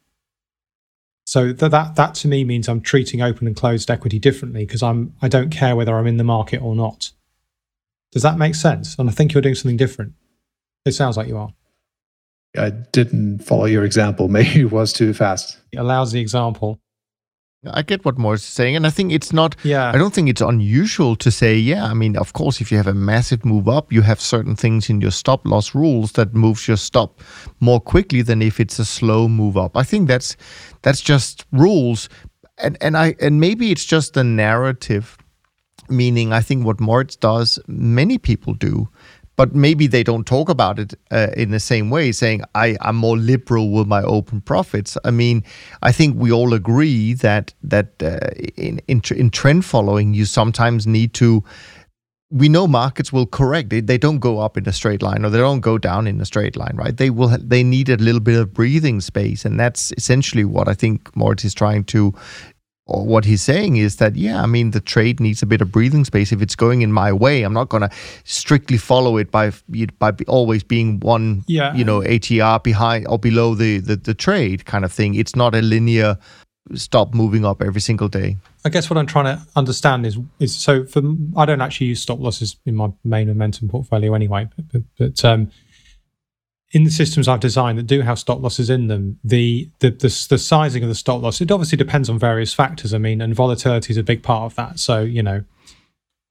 [1.27, 4.83] So that, that that to me means I'm treating open and closed equity differently because
[4.83, 7.12] I'm I don't care whether I'm in the market or not.
[8.12, 8.97] Does that make sense?
[8.99, 10.14] And I think you're doing something different.
[10.85, 11.53] It sounds like you are.
[12.57, 14.29] I didn't follow your example.
[14.39, 15.59] Maybe it was too fast.
[15.73, 16.81] It allows the example
[17.67, 19.55] I get what Moritz is saying, and I think it's not.
[19.65, 19.91] Yeah.
[19.91, 21.85] I don't think it's unusual to say, yeah.
[21.85, 24.89] I mean, of course, if you have a massive move up, you have certain things
[24.89, 27.21] in your stop loss rules that moves your stop
[27.61, 29.77] more quickly than if it's a slow move up.
[29.77, 30.37] I think that's
[30.81, 32.09] that's just rules,
[32.57, 35.19] and and I and maybe it's just the narrative.
[35.91, 38.89] Meaning, I think what Moritz does, many people do
[39.41, 42.97] but maybe they don't talk about it uh, in the same way, saying I, I'm
[42.97, 44.99] more liberal with my open profits.
[45.03, 45.45] I mean,
[45.80, 48.18] I think we all agree that that uh,
[48.59, 51.43] in, in in trend following, you sometimes need to.
[52.30, 55.30] We know markets will correct it; they don't go up in a straight line or
[55.30, 56.95] they don't go down in a straight line, right?
[56.95, 57.34] They will.
[57.41, 61.47] They need a little bit of breathing space, and that's essentially what I think Moritz
[61.47, 62.12] is trying to
[62.91, 65.70] or what he's saying is that yeah i mean the trade needs a bit of
[65.70, 66.32] breathing space.
[66.32, 67.91] If it's going in my way i'm not going to
[68.24, 69.53] strictly follow it by
[69.99, 71.74] by always being one yeah.
[71.74, 75.14] you know atr behind or below the, the the trade kind of thing.
[75.14, 76.18] It's not a linear
[76.74, 78.36] stop moving up every single day.
[78.64, 81.01] I guess what i'm trying to understand is is so for
[81.36, 85.24] i don't actually use stop losses in my main momentum portfolio anyway but, but, but
[85.24, 85.51] um
[86.73, 90.27] in the systems I've designed that do have stop losses in them, the, the the
[90.29, 92.95] the, sizing of the stop loss it obviously depends on various factors.
[92.95, 94.79] I mean, and volatility is a big part of that.
[94.79, 95.45] So you know,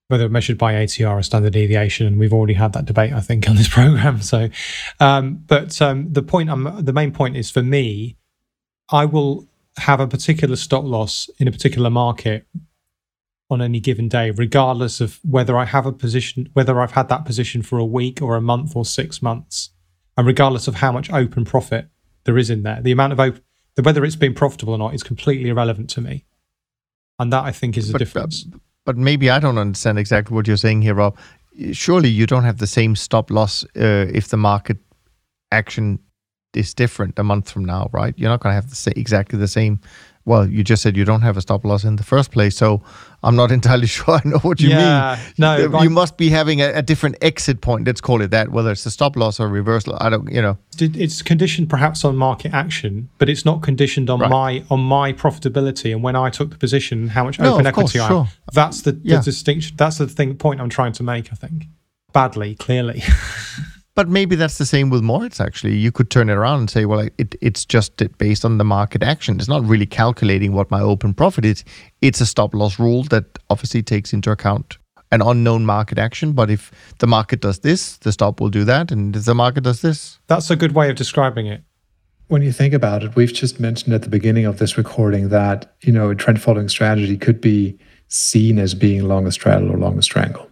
[0.07, 3.49] whether measured by ATR or standard deviation, and we've already had that debate, I think,
[3.49, 4.21] on this program.
[4.21, 4.49] So,
[4.99, 8.17] um, but um, the point, I'm, the main point is for me,
[8.89, 12.45] I will have a particular stop loss in a particular market
[13.51, 17.25] on any given day, regardless of whether I have a position, whether I've had that
[17.25, 19.71] position for a week or a month or six months
[20.19, 21.87] and regardless of how much open profit
[22.25, 23.41] there is in there, the amount of open,
[23.81, 26.25] whether it's been profitable or not is completely irrelevant to me.
[27.19, 28.45] And that I think is the but, difference.
[28.85, 31.17] but maybe I don't understand exactly what you're saying here, Rob.
[31.71, 34.75] Surely you don't have the same stop loss uh, if the market
[35.53, 35.99] action
[36.53, 38.13] is different a month from now, right?
[38.17, 39.79] You're not going to have the sa- exactly the same
[40.29, 42.83] well, you just said you don't have a stop loss in the first place, so
[43.23, 45.33] I'm not entirely sure I know what you yeah, mean.
[45.39, 47.87] No, you must be having a, a, different exit point.
[47.87, 48.51] Let's call it that.
[48.51, 50.31] Whether it's a stop loss or reversal, I don't.
[50.31, 54.29] You know, it's conditioned perhaps on market action, but it's not conditioned on right.
[54.29, 57.97] my on my profitability and when I took the position, how much no, open equity
[57.97, 58.27] course, I sure.
[58.53, 59.21] That's the, the yeah.
[59.21, 59.77] distinction.
[59.77, 61.33] That's the thing point I'm trying to make.
[61.33, 61.65] I think
[62.13, 63.01] badly, clearly.
[63.99, 65.75] But maybe that's the same with Moritz, actually.
[65.75, 69.03] You could turn it around and say, well, it, it's just based on the market
[69.03, 69.35] action.
[69.35, 71.65] It's not really calculating what my open profit is.
[72.01, 74.77] It's a stop loss rule that obviously takes into account
[75.11, 76.31] an unknown market action.
[76.31, 78.89] But if the market does this, the stop will do that.
[78.89, 80.17] And if the market does this.
[80.27, 81.61] That's a good way of describing it.
[82.29, 85.75] When you think about it, we've just mentioned at the beginning of this recording that,
[85.81, 87.77] you know, a trend following strategy could be
[88.07, 90.48] seen as being long a straddle or long a strangle.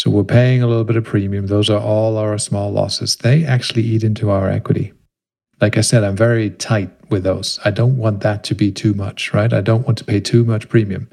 [0.00, 1.48] So we're paying a little bit of premium.
[1.48, 3.16] Those are all our small losses.
[3.16, 4.94] They actually eat into our equity.
[5.60, 7.60] Like I said, I'm very tight with those.
[7.66, 9.52] I don't want that to be too much, right?
[9.52, 11.10] I don't want to pay too much premium.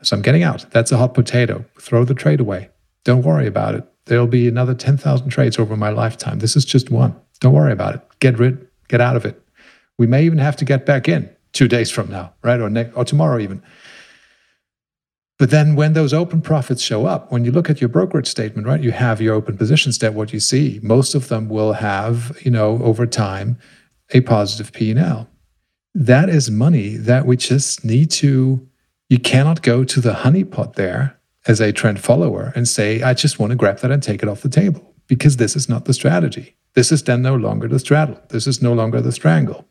[0.00, 0.64] So I'm getting out.
[0.70, 1.66] That's a hot potato.
[1.78, 2.70] Throw the trade away.
[3.04, 3.86] Don't worry about it.
[4.06, 6.38] There'll be another 10,000 trades over my lifetime.
[6.38, 7.14] This is just one.
[7.40, 8.00] Don't worry about it.
[8.20, 9.38] Get rid, get out of it.
[9.98, 12.58] We may even have to get back in two days from now, right?
[12.58, 13.62] Or, ne- or tomorrow even.
[15.40, 18.66] But then when those open profits show up, when you look at your brokerage statement,
[18.66, 22.38] right, you have your open positions that what you see, most of them will have,
[22.42, 23.58] you know, over time
[24.10, 25.30] a positive P&L.
[25.94, 28.68] That is money that we just need to
[29.08, 33.38] you cannot go to the honeypot there as a trend follower and say, I just
[33.38, 35.94] want to grab that and take it off the table because this is not the
[35.94, 36.54] strategy.
[36.74, 38.20] This is then no longer the straddle.
[38.28, 39.66] This is no longer the strangle.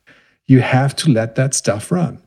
[0.48, 2.22] You have to let that stuff run.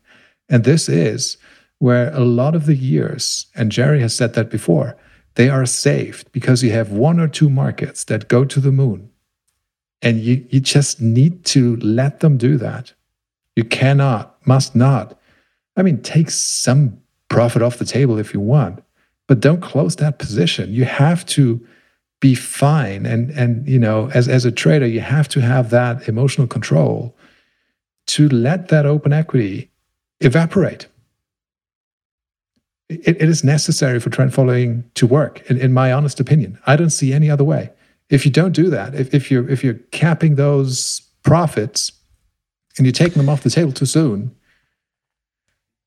[0.48, 1.38] And this is
[1.82, 4.96] where a lot of the years, and Jerry has said that before,
[5.34, 9.10] they are saved because you have one or two markets that go to the moon.
[10.00, 12.92] And you, you just need to let them do that.
[13.56, 15.18] You cannot, must not.
[15.76, 18.80] I mean, take some profit off the table if you want,
[19.26, 20.72] but don't close that position.
[20.72, 21.66] You have to
[22.20, 23.06] be fine.
[23.06, 27.16] And, and you know, as, as a trader, you have to have that emotional control
[28.06, 29.68] to let that open equity
[30.20, 30.86] evaporate
[33.04, 36.58] it, it is necessary for trend following to work, in, in, my honest opinion.
[36.66, 37.70] I don't see any other way.
[38.10, 41.92] If you don't do that, if, if you're if you're capping those profits
[42.76, 44.34] and you're taking them off the table too soon,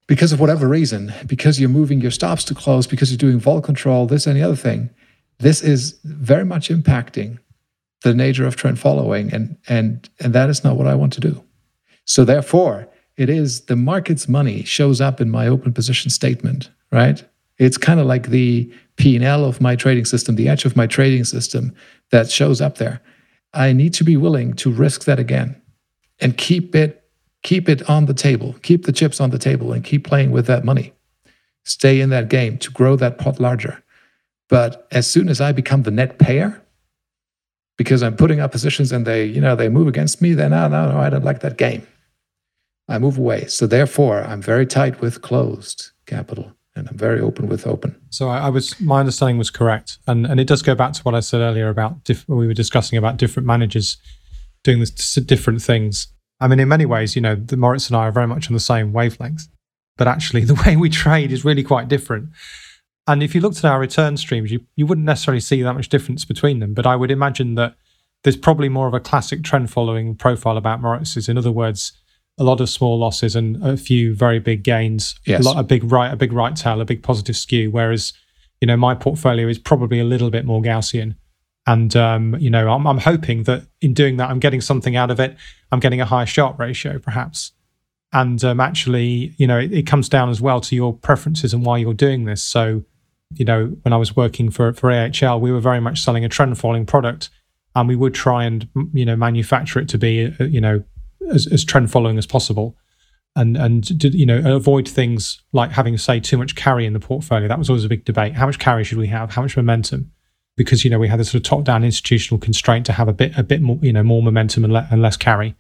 [0.08, 3.62] because of whatever reason, because you're moving your stops to close, because you're doing vol
[3.62, 4.90] control, this any other thing,
[5.40, 7.40] this is very much impacting
[8.04, 11.22] the nature of trend following, and and and that is not what I want to
[11.22, 11.44] do.
[12.06, 12.88] So therefore,
[13.18, 17.24] it is the market's money shows up in my open position statement right?
[17.58, 21.24] It's kind of like the P&L of my trading system, the edge of my trading
[21.24, 21.74] system
[22.12, 23.02] that shows up there.
[23.54, 25.62] I need to be willing to risk that again
[26.20, 27.02] and keep it
[27.44, 30.48] keep it on the table, keep the chips on the table and keep playing with
[30.48, 30.92] that money.
[31.64, 33.84] Stay in that game to grow that pot larger.
[34.50, 36.60] But as soon as I become the net payer,
[37.78, 40.68] because I'm putting up positions and they, you know, they move against me, then no,
[40.68, 41.86] no, no, I don't like that game.
[42.88, 43.46] I move away.
[43.46, 47.96] So therefore, I'm very tight with closed capital and I'm very open with open.
[48.10, 51.02] So I, I, was my understanding was correct, and and it does go back to
[51.04, 53.98] what I said earlier about diff, we were discussing about different managers
[54.64, 56.08] doing this different things.
[56.40, 58.54] I mean, in many ways, you know, the Moritz and I are very much on
[58.54, 59.48] the same wavelength,
[59.98, 62.30] but actually, the way we trade is really quite different.
[63.08, 65.90] And if you looked at our return streams, you you wouldn't necessarily see that much
[65.90, 66.74] difference between them.
[66.74, 67.76] But I would imagine that
[68.24, 71.30] there's probably more of a classic trend following profile about Moritz's.
[71.30, 71.94] In other words
[72.38, 75.16] a lot of small losses and a few very big gains.
[75.26, 75.46] Yes.
[75.46, 77.72] A, lot, a big right, a big right tail, a big positive skew.
[77.72, 78.14] Whereas,
[78.60, 81.16] you know, my portfolio is probably a little bit more Gaussian.
[81.68, 85.10] And um, you know, I'm, I'm hoping that in doing that, I'm getting something out
[85.10, 85.36] of it.
[85.72, 87.54] I'm getting a higher Sharpe ratio, perhaps.
[88.14, 91.66] And um, actually, you know, it, it comes down as well to your preferences and
[91.66, 92.44] why you're doing this.
[92.44, 92.84] So,
[93.34, 96.30] you know, when I was working for for AHL, we were very much selling a
[96.30, 97.30] trend following product,
[97.74, 100.84] and we would try and you know manufacture it to be uh, you know
[101.32, 102.76] as, as trend following as possible.
[103.38, 107.50] And and you know avoid things like having say too much carry in the portfolio.
[107.50, 108.34] That was always a big debate.
[108.34, 109.32] How much carry should we have?
[109.32, 110.12] How much momentum?
[110.56, 113.14] Because you know we had this sort of top down institutional constraint to have a
[113.14, 115.54] bit a bit more you know more momentum and, le- and less carry.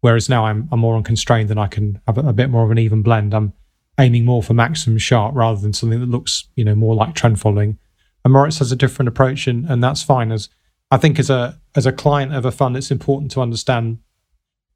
[0.00, 2.72] Whereas now I'm I'm more unconstrained and I can have a, a, bit more of
[2.72, 3.32] an even blend.
[3.32, 3.52] I'm
[4.00, 7.38] aiming more for maximum Sharpe rather than something that looks you know more like trend
[7.38, 7.78] following.
[8.24, 10.32] And Moritz has a different approach and and that's fine.
[10.32, 10.48] As
[10.90, 13.98] I think as a as a client of a fund it's important to understand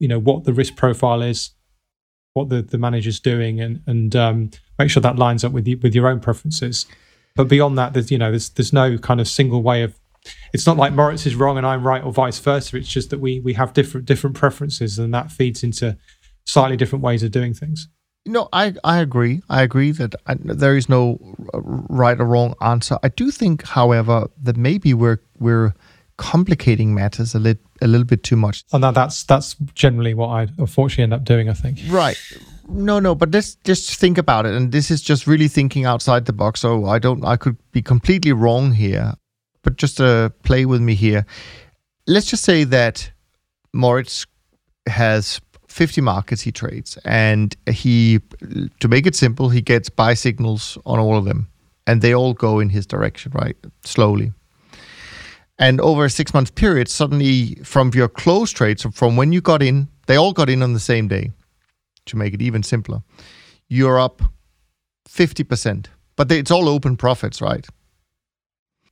[0.05, 1.53] you know what the risk profile is,
[2.35, 5.79] what the the manager's doing, and and um, make sure that lines up with you,
[5.79, 6.85] with your own preferences.
[7.35, 9.99] But beyond that, there's you know there's there's no kind of single way of.
[10.53, 12.77] It's not like Moritz is wrong and I'm right, or vice versa.
[12.77, 15.97] It's just that we we have different different preferences, and that feeds into
[16.45, 17.89] slightly different ways of doing things.
[18.27, 19.43] No, I, I agree.
[19.49, 21.19] I agree that I, there is no
[21.55, 22.99] right or wrong answer.
[23.03, 25.75] I do think, however, that maybe we're we're
[26.17, 28.65] complicating matters a little a little bit too much.
[28.73, 31.49] And that, that's that's generally what I unfortunately end up doing.
[31.49, 31.81] I think.
[31.89, 32.17] Right.
[32.69, 34.55] No, no, but let's just think about it.
[34.55, 36.61] And this is just really thinking outside the box.
[36.61, 37.25] So I don't.
[37.25, 39.15] I could be completely wrong here,
[39.63, 41.27] but just uh, play with me here.
[42.07, 43.11] Let's just say that
[43.73, 44.27] Moritz
[44.87, 48.21] has 50 markets he trades and he
[48.79, 51.49] to make it simple he gets buy signals on all of them
[51.87, 54.33] and they all go in his direction right slowly
[55.59, 59.63] and over a six month period suddenly from your close trades from when you got
[59.63, 61.31] in they all got in on the same day
[62.07, 63.03] to make it even simpler
[63.69, 64.23] you're up
[65.09, 65.87] 50%
[66.17, 67.67] but it's all open profits right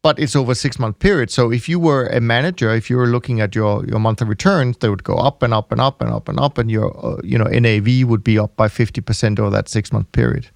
[0.02, 1.30] but it's over a six month period.
[1.30, 4.78] So if you were a manager, if you were looking at your your monthly returns,
[4.78, 7.20] they would go up and up and up and up and up, and your uh,
[7.22, 10.48] you know NAV would be up by fifty percent over that six month period.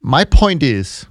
[0.00, 1.06] My point is,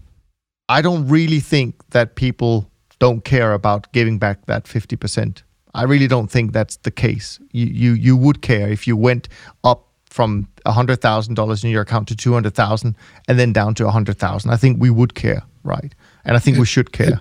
[0.68, 2.71] I don't really think that people
[3.02, 5.44] don't care about giving back that fifty percent.
[5.74, 7.40] I really don't think that's the case.
[7.52, 9.28] You you you would care if you went
[9.64, 12.96] up from hundred thousand dollars in your account to two hundred thousand
[13.28, 14.52] and then down to a hundred thousand.
[14.52, 15.94] I think we would care, right?
[16.26, 17.20] and I think we should care.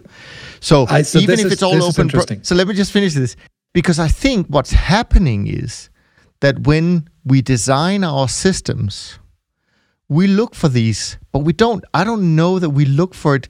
[0.61, 3.15] So, I, so even if is, it's all open, pro- so let me just finish
[3.15, 3.37] this
[3.73, 5.89] because I think what's happening is
[6.41, 9.19] that when we design our systems,
[10.09, 11.85] we look for these, but we don't.
[11.95, 13.49] I don't know that we look for it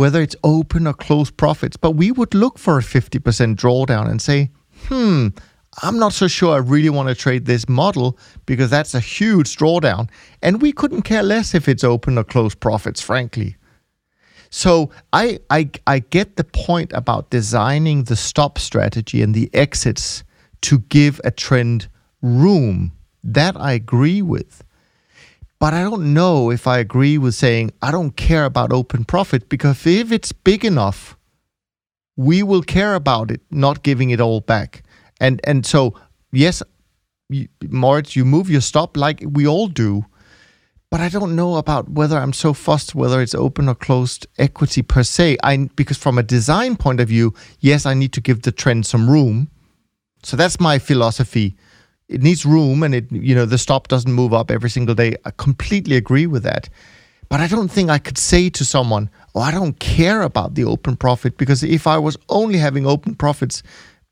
[0.00, 3.20] whether it's open or closed profits, but we would look for a 50%
[3.56, 4.50] drawdown and say,
[4.86, 5.28] hmm,
[5.82, 9.58] I'm not so sure I really want to trade this model because that's a huge
[9.58, 10.08] drawdown.
[10.40, 13.56] And we couldn't care less if it's open or closed profits, frankly.
[14.48, 20.24] So I, I I get the point about designing the stop strategy and the exits
[20.62, 21.88] to give a trend
[22.22, 22.92] room.
[23.22, 24.64] That I agree with.
[25.60, 29.48] But I don't know if I agree with saying I don't care about open profit
[29.50, 31.18] because if it's big enough,
[32.16, 34.82] we will care about it, not giving it all back.
[35.20, 35.94] And and so
[36.32, 36.62] yes,
[37.28, 40.06] you, Moritz, you move your stop like we all do,
[40.90, 44.80] but I don't know about whether I'm so fussed whether it's open or closed equity
[44.80, 45.36] per se.
[45.42, 48.86] I because from a design point of view, yes, I need to give the trend
[48.86, 49.50] some room.
[50.22, 51.56] So that's my philosophy.
[52.10, 55.14] It needs room, and it you know the stop doesn't move up every single day.
[55.24, 56.68] I completely agree with that,
[57.28, 60.64] but I don't think I could say to someone, "Oh, I don't care about the
[60.64, 63.62] open profit," because if I was only having open profits,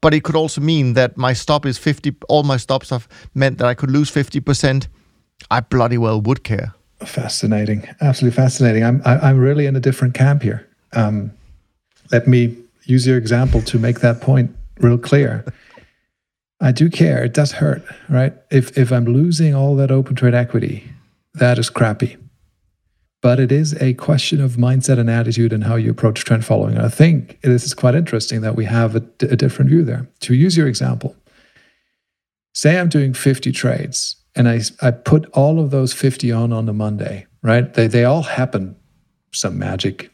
[0.01, 2.15] but it could also mean that my stop is fifty.
[2.29, 4.89] All my stops have meant that I could lose fifty percent
[5.51, 6.75] I bloody well would care.
[7.05, 8.85] Fascinating, absolutely fascinating.
[8.85, 10.67] I'm I, am i am really in a different camp here.
[10.93, 11.33] Um,
[12.11, 15.45] let me use your example to make that point real clear.
[16.61, 17.25] I do care.
[17.25, 18.35] It does hurt, right?
[18.51, 20.91] If if I'm losing all that open trade equity,
[21.35, 22.17] that is crappy.
[23.21, 26.77] But it is a question of mindset and attitude and how you approach trend following.
[26.77, 30.09] And I think this is quite interesting that we have a, a different view there.
[30.21, 31.17] To use your example,
[32.55, 36.67] say I'm doing 50 trades and I, I put all of those 50 on on
[36.67, 37.75] the Monday, right?
[37.75, 38.77] They, they all happen,
[39.33, 40.13] some magic.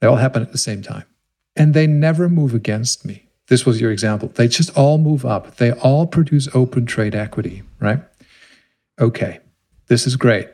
[0.00, 1.04] They all happen at the same time.
[1.56, 3.23] And they never move against me.
[3.48, 4.28] This was your example.
[4.28, 5.56] They just all move up.
[5.56, 8.00] They all produce open trade equity, right?
[9.00, 9.40] Okay,
[9.88, 10.48] this is great.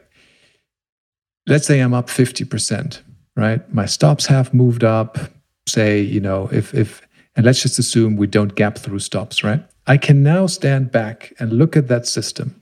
[1.47, 3.01] Let's say I'm up 50%,
[3.36, 3.72] right?
[3.72, 5.18] My stops have moved up.
[5.68, 9.64] Say, you know, if, if, and let's just assume we don't gap through stops, right?
[9.86, 12.61] I can now stand back and look at that system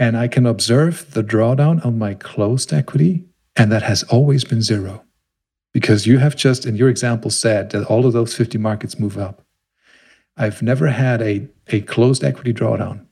[0.00, 3.22] and I can observe the drawdown on my closed equity,
[3.54, 5.04] and that has always been zero.
[5.74, 9.18] Because you have just, in your example, said that all of those 50 markets move
[9.18, 9.44] up.
[10.36, 13.06] I've never had a, a closed equity drawdown.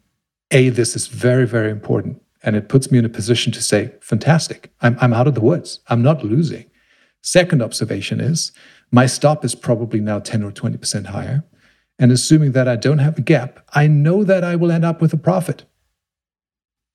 [0.50, 2.22] A, this is very, very important.
[2.42, 5.40] And it puts me in a position to say, fantastic, I'm, I'm out of the
[5.40, 5.80] woods.
[5.88, 6.70] I'm not losing.
[7.20, 8.52] Second observation is
[8.90, 11.44] my stop is probably now 10 or 20% higher.
[11.98, 15.00] And assuming that I don't have a gap, I know that I will end up
[15.00, 15.64] with a profit.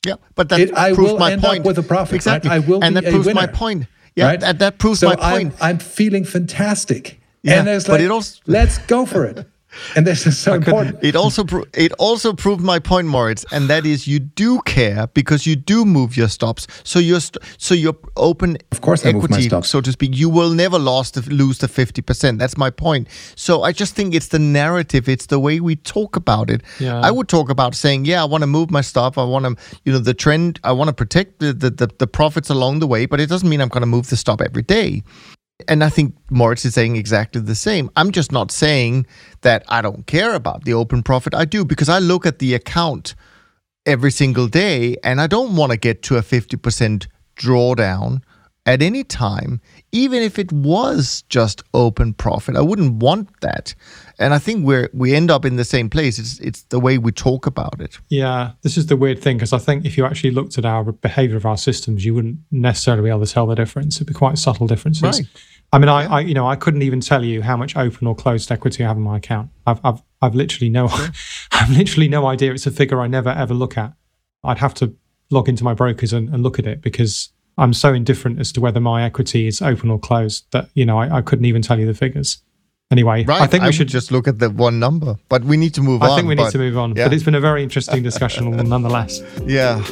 [0.05, 1.65] Yeah, but that it, I proves my point.
[1.65, 2.15] with a profit.
[2.15, 2.63] Exactly, right?
[2.63, 3.87] I will, and that proves my point.
[4.15, 4.39] Yeah, right?
[4.39, 5.53] that, that proves so my point.
[5.61, 7.21] I'm, I'm feeling fantastic.
[7.41, 9.47] Yeah, and there's like, but it also let's go for it.
[9.95, 11.03] and this is so important.
[11.03, 15.07] It also pro- it also proved my point, Moritz, and that is you do care
[15.07, 16.67] because you do move your stops.
[16.83, 18.57] So you're st- so you're open.
[18.71, 20.15] Of course, equity, so to speak.
[20.17, 22.39] You will never lost the, lose the fifty percent.
[22.39, 23.07] That's my point.
[23.35, 25.09] So I just think it's the narrative.
[25.09, 26.61] It's the way we talk about it.
[26.79, 26.99] Yeah.
[26.99, 29.17] I would talk about saying, yeah, I want to move my stop.
[29.17, 29.55] I want to,
[29.85, 30.59] you know, the trend.
[30.63, 33.49] I want to protect the, the the, the profits along the way, but it doesn't
[33.49, 35.03] mean I'm going to move the stop every day.
[35.67, 37.89] And I think Moritz is saying exactly the same.
[37.95, 39.05] I'm just not saying
[39.41, 41.33] that I don't care about the open profit.
[41.33, 43.15] I do because I look at the account
[43.85, 48.21] every single day and I don't want to get to a 50% drawdown
[48.65, 49.59] at any time,
[49.91, 52.55] even if it was just open profit.
[52.55, 53.75] I wouldn't want that.
[54.19, 56.19] And I think we're we end up in the same place.
[56.19, 57.99] It's it's the way we talk about it.
[58.09, 60.91] Yeah, this is the weird thing because I think if you actually looked at our
[60.91, 63.97] behavior of our systems, you wouldn't necessarily be able to tell the difference.
[63.97, 65.03] It'd be quite subtle differences.
[65.03, 65.25] Right.
[65.73, 68.15] I mean, I, I, you know, I couldn't even tell you how much open or
[68.15, 69.49] closed equity I have in my account.
[69.65, 70.87] I've, I've, I've literally no,
[71.51, 72.53] I've literally no idea.
[72.53, 73.93] It's a figure I never ever look at.
[74.43, 74.95] I'd have to
[75.31, 78.61] log into my brokers and, and look at it because I'm so indifferent as to
[78.61, 81.79] whether my equity is open or closed that you know I, I couldn't even tell
[81.79, 82.37] you the figures.
[82.91, 83.41] Anyway, right.
[83.41, 85.81] I think we I should just look at the one number, but we need to
[85.81, 86.11] move I on.
[86.11, 87.05] I think we but, need to move on, yeah.
[87.05, 89.19] but it's been a very interesting discussion nonetheless.
[89.45, 89.83] Yeah.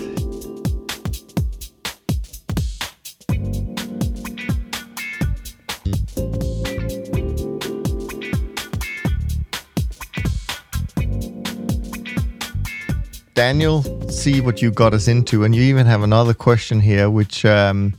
[13.34, 17.44] Daniel, see what you got us into, and you even have another question here, which
[17.46, 17.96] um,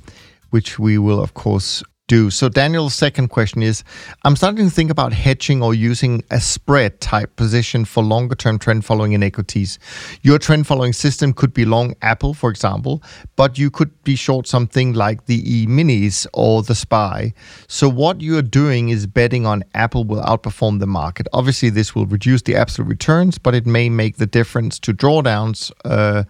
[0.50, 1.82] which we will of course
[2.12, 2.28] do.
[2.28, 3.84] So Daniel's second question is
[4.24, 8.58] I'm starting to think about hedging or using a spread type position for longer term
[8.58, 9.78] trend following in equities.
[10.20, 13.02] Your trend following system could be long Apple, for example,
[13.36, 17.32] but you could be short something like the E minis or the SPY.
[17.66, 21.26] So what you're doing is betting on Apple will outperform the market.
[21.32, 25.72] Obviously, this will reduce the absolute returns, but it may make the difference to drawdowns
[25.86, 26.24] uh,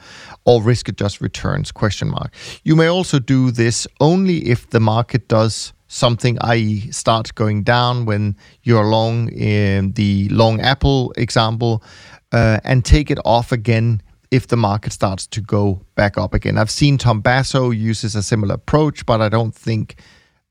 [0.45, 2.33] or risk adjusted returns question mark.
[2.62, 8.07] You may also do this only if the market does something, i.e., start going down
[8.07, 11.82] when you're long in the long Apple example,
[12.32, 16.57] uh, and take it off again if the market starts to go back up again.
[16.57, 19.97] I've seen Tom Basso uses a similar approach, but I don't think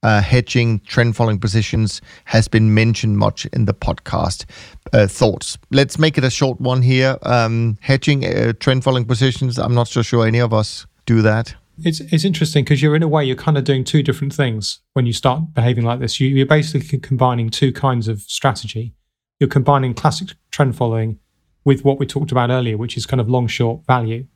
[0.03, 4.45] uh, hedging trend following positions has been mentioned much in the podcast.
[4.93, 5.57] Uh, thoughts?
[5.71, 7.17] Let's make it a short one here.
[7.23, 9.57] Um, hedging uh, trend following positions.
[9.57, 11.55] I'm not so sure any of us do that.
[11.83, 14.79] It's it's interesting because you're in a way you're kind of doing two different things
[14.93, 16.19] when you start behaving like this.
[16.19, 18.93] You, you're basically combining two kinds of strategy.
[19.39, 21.19] You're combining classic trend following
[21.65, 24.27] with what we talked about earlier, which is kind of long short value.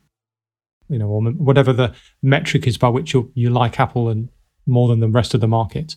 [0.88, 4.28] You know, or whatever the metric is by which you you like Apple and
[4.66, 5.96] more than the rest of the market.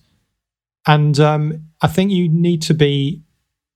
[0.88, 3.22] And um, I think you need to be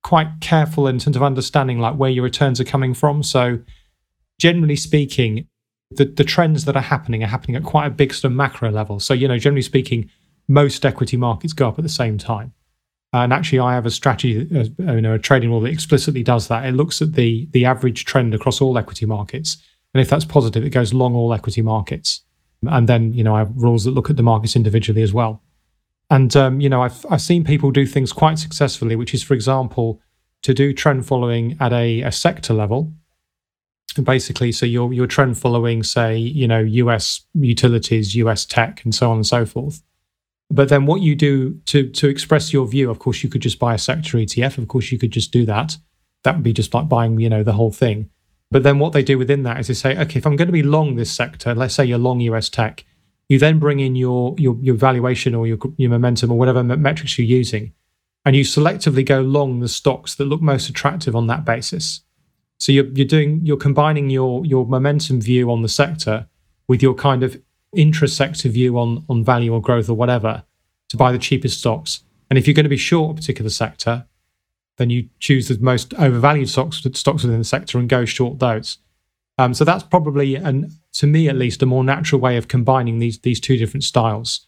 [0.04, 3.24] quite careful in terms of understanding like where your returns are coming from.
[3.24, 3.60] So,
[4.40, 5.48] generally speaking,
[5.98, 8.72] the, the trends that are happening are happening at quite a big sort of macro
[8.72, 9.00] level.
[9.00, 10.10] So, you know, generally speaking,
[10.48, 12.54] most equity markets go up at the same time.
[13.14, 16.48] And actually, I have a strategy, uh, you know, a trading rule that explicitly does
[16.48, 16.66] that.
[16.66, 19.58] It looks at the the average trend across all equity markets,
[19.94, 22.22] and if that's positive, it goes long all equity markets.
[22.64, 25.44] And then, you know, I have rules that look at the markets individually as well.
[26.10, 29.36] And um, you know, I've I've seen people do things quite successfully, which is, for
[29.36, 30.02] example,
[30.42, 32.94] to do trend following at a, a sector level
[34.02, 39.10] basically so you're you're trend following say you know US utilities US tech and so
[39.10, 39.84] on and so forth.
[40.50, 43.60] But then what you do to to express your view of course you could just
[43.60, 45.78] buy a sector ETF of course you could just do that.
[46.24, 48.10] That would be just like buying you know the whole thing.
[48.52, 50.54] But then what they do within that is they say okay if I'm going to
[50.54, 52.86] be long this sector let's say you're long US tech
[53.30, 57.18] you then bring in your your your valuation or your your momentum or whatever metrics
[57.18, 57.74] you're using
[58.26, 62.02] and you selectively go long the stocks that look most attractive on that basis
[62.64, 66.28] so you're you're doing you're combining your your momentum view on the sector
[66.70, 67.36] with your kind of
[67.76, 70.46] intra-sector view on on value or growth or whatever
[70.88, 72.06] to buy the cheapest stocks.
[72.30, 74.06] And if you're going to be short a particular sector,
[74.78, 78.78] then you choose the most overvalued stocks stocks within the sector and go short those.
[79.38, 83.00] Um, so that's probably, and to me at least, a more natural way of combining
[83.00, 84.48] these these two different styles.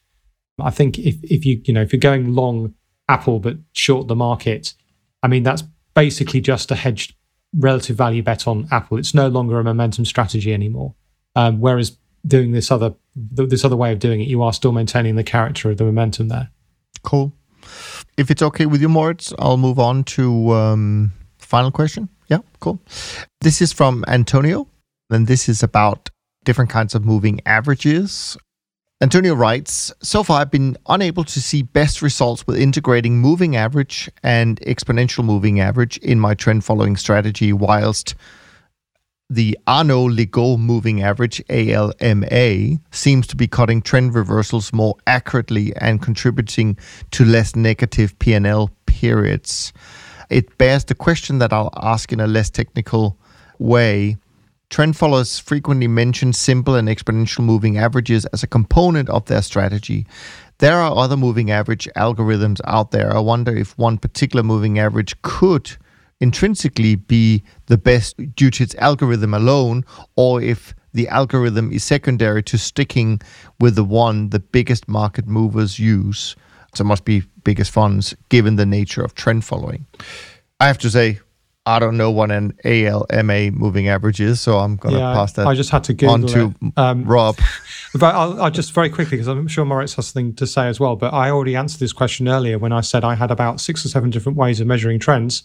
[0.58, 2.76] I think if if you you know if you're going long
[3.10, 4.74] Apple but short the market,
[5.22, 5.64] I mean that's
[5.94, 7.14] basically just a hedged
[7.58, 8.98] relative value bet on Apple.
[8.98, 10.96] It's no longer a momentum strategy anymore.
[11.36, 15.16] Um, whereas doing this other this other way of doing it, you are still maintaining
[15.16, 16.50] the character of the momentum there.
[17.04, 17.34] Cool.
[18.18, 22.10] If it's okay with you, Moritz, I'll move on to um, final question.
[22.28, 22.80] Yeah, cool.
[23.42, 24.68] This is from Antonio,
[25.10, 26.10] and this is about
[26.44, 28.38] different kinds of moving averages.
[29.02, 34.10] Antonio writes So far, I've been unable to see best results with integrating moving average
[34.24, 38.16] and exponential moving average in my trend following strategy, whilst
[39.30, 46.02] the Arnaud Legoux moving average, ALMA, seems to be cutting trend reversals more accurately and
[46.02, 46.78] contributing
[47.12, 49.74] to less negative PL periods.
[50.30, 53.18] It bears the question that I'll ask in a less technical
[53.60, 54.16] way
[54.70, 60.06] Trend followers frequently mention simple and exponential moving averages as a component of their strategy.
[60.58, 63.16] There are other moving average algorithms out there.
[63.16, 65.72] I wonder if one particular moving average could
[66.20, 69.84] intrinsically be the best due to its algorithm alone,
[70.16, 73.22] or if the algorithm is secondary to sticking
[73.60, 76.36] with the one the biggest market movers use.
[76.74, 79.86] So must be biggest funds given the nature of trend following.
[80.60, 81.20] I have to say,
[81.68, 85.34] I don't know what an ALMA moving average is, so I'm going to yeah, pass
[85.34, 85.48] that.
[85.48, 87.38] I just had to Google on to um, Rob.
[87.98, 90.82] But I'll, I'll, just very quickly because I'm sure Moritz has something to say as
[90.82, 90.98] well.
[90.98, 93.88] But I already answered this question earlier when I said I had about six or
[93.88, 95.44] seven different ways of measuring trends,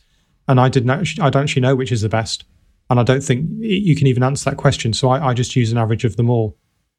[0.49, 0.91] and I didn't.
[0.91, 2.45] Actually, I don't actually know which is the best,
[2.89, 4.93] and I don't think you can even answer that question.
[4.93, 6.57] So I, I just use an average of them all.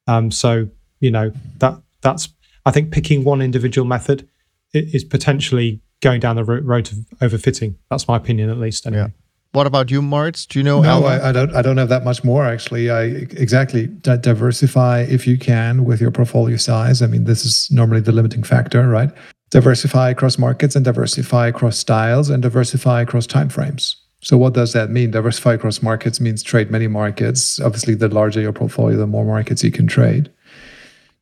[0.07, 0.69] Um, so
[1.01, 2.29] you know that that's.
[2.65, 4.29] I think picking one individual method
[4.73, 7.75] is potentially going down the road of overfitting.
[7.89, 8.85] That's my opinion, at least.
[8.85, 9.03] Anyway.
[9.03, 9.07] Yeah.
[9.53, 10.45] What about you, Moritz?
[10.45, 10.81] Do you know?
[10.81, 11.53] No, I, I, don't.
[11.53, 12.89] I don't have that much more actually.
[12.89, 17.01] I exactly D- diversify if you can with your portfolio size.
[17.01, 19.11] I mean, this is normally the limiting factor, right?
[19.49, 23.95] Diversify across markets and diversify across styles and diversify across timeframes.
[24.21, 25.11] So, what does that mean?
[25.11, 27.59] Diversify across markets means trade many markets.
[27.59, 30.31] Obviously, the larger your portfolio, the more markets you can trade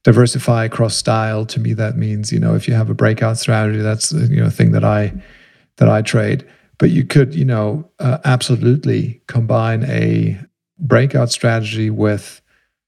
[0.04, 3.80] diversify across style to me that means you know if you have a breakout strategy
[3.80, 5.12] that's you know thing that i
[5.80, 6.46] that i trade.
[6.78, 10.40] But you could you know uh, absolutely combine a
[10.78, 12.42] breakout strategy with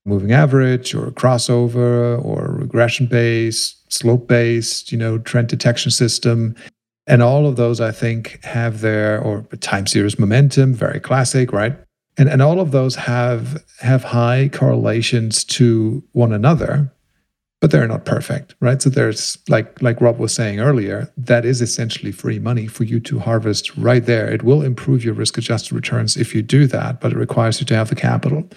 [0.06, 6.56] moving average or crossover or regression based slope based you know trend detection system.
[7.08, 11.78] And all of those i think have their or time series momentum very classic right?
[12.18, 16.92] And and all of those have have high correlations to one another
[17.62, 18.82] but they're not perfect right?
[18.82, 23.00] So there's like like rob was saying earlier that is essentially free money for you
[23.02, 24.30] to harvest right there.
[24.30, 27.66] It will improve your risk adjusted returns if you do that but it requires you
[27.68, 28.50] to have the capital.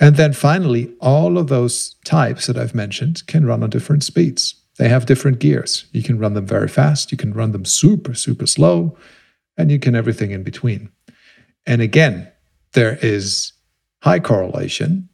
[0.00, 4.54] And then finally all of those types that i've mentioned can run on different speeds.
[4.78, 5.86] They have different gears.
[5.92, 7.10] You can run them very fast.
[7.10, 8.96] You can run them super super slow
[9.56, 10.90] and you can everything in between.
[11.66, 12.30] And again
[12.74, 13.52] there is
[14.02, 15.08] high correlation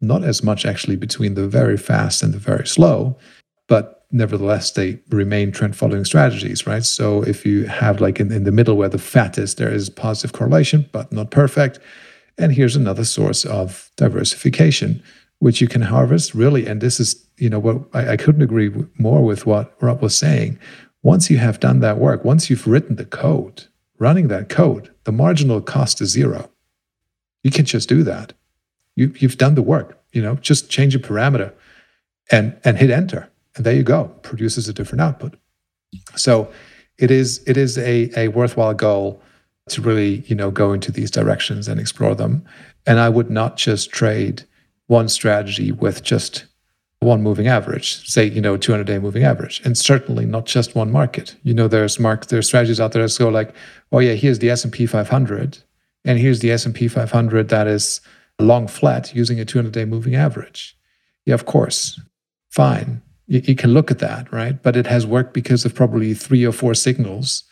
[0.00, 3.16] not as much actually between the very fast and the very slow,
[3.68, 6.84] but nevertheless they remain trend following strategies, right?
[6.84, 9.90] So if you have like in, in the middle where the fat is, there is
[9.90, 11.78] positive correlation, but not perfect.
[12.38, 15.02] And here's another source of diversification,
[15.38, 16.66] which you can harvest really.
[16.66, 20.16] And this is, you know, what I, I couldn't agree more with what Rob was
[20.16, 20.58] saying.
[21.02, 23.64] Once you have done that work, once you've written the code,
[23.98, 26.50] running that code, the marginal cost is zero.
[27.42, 28.34] You can just do that
[29.00, 29.98] you, you've done the work.
[30.12, 31.52] You know, just change a parameter
[32.30, 34.04] and and hit enter, and there you go.
[34.22, 35.34] Produces a different output.
[36.16, 36.52] So
[36.98, 39.22] it is it is a a worthwhile goal
[39.70, 42.44] to really you know go into these directions and explore them.
[42.86, 44.44] And I would not just trade
[44.86, 46.44] one strategy with just
[47.00, 50.92] one moving average, say, you know, 200 day moving average, and certainly not just one
[50.92, 51.34] market.
[51.42, 53.54] You know, there's mark, there's strategies out there that go like,
[53.90, 55.58] oh yeah, here's the S&P 500,
[56.04, 58.00] and here's the S&P 500 that is
[58.40, 60.76] long flat using a 200 day moving average.
[61.26, 62.00] Yeah, of course,
[62.50, 63.02] fine.
[63.26, 64.60] You, you, can look at that, right?
[64.60, 67.44] But it has worked because of probably three or four signals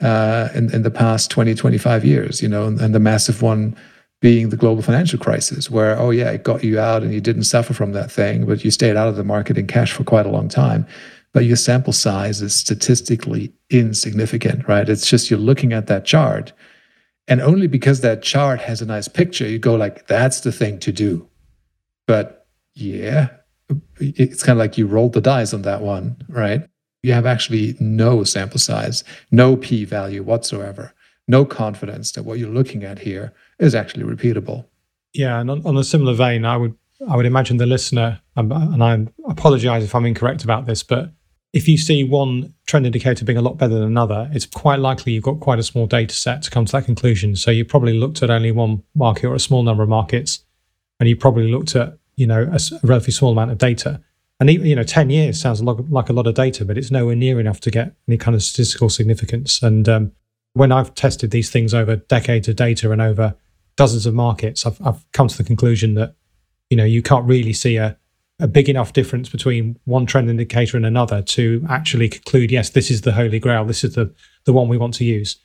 [0.00, 3.76] uh, in, in the past 20, 25 years, you know, and, and the massive one
[4.20, 7.44] being the global financial crisis, where, oh, yeah, it got you out and you didn't
[7.44, 10.26] suffer from that thing, but you stayed out of the market in cash for quite
[10.26, 10.86] a long time.
[11.32, 14.88] But your sample size is statistically insignificant, right?
[14.88, 16.52] It's just you're looking at that chart
[17.28, 20.78] and only because that chart has a nice picture, you go like, that's the thing
[20.80, 21.28] to do.
[22.06, 23.28] But yeah,
[23.98, 26.66] it's kind of like you rolled the dice on that one, right?
[27.02, 30.92] You have actually no sample size, no p value whatsoever,
[31.28, 34.66] no confidence that what you're looking at here is actually repeatable.
[35.12, 36.74] Yeah, and on, on a similar vein, I would
[37.08, 41.10] I would imagine the listener, and I apologize if I'm incorrect about this, but
[41.52, 45.12] if you see one trend indicator being a lot better than another, it's quite likely
[45.12, 47.34] you've got quite a small data set to come to that conclusion.
[47.34, 50.44] So you probably looked at only one market or a small number of markets,
[51.00, 54.00] and you probably looked at you know a, relatively small amount of data.
[54.38, 56.90] And even, you know, ten years sounds like, like a lot of data, but it's
[56.90, 59.62] nowhere near enough to get any kind of statistical significance.
[59.62, 60.12] And um,
[60.54, 63.34] when I've tested these things over decades of data and over
[63.76, 66.14] dozens of markets, I've, I've come to the conclusion that
[66.70, 67.98] you know you can't really see a
[68.40, 72.90] a big enough difference between one trend indicator and another to actually conclude, yes, this
[72.90, 73.64] is the holy grail.
[73.64, 74.12] This is the,
[74.44, 75.36] the one we want to use.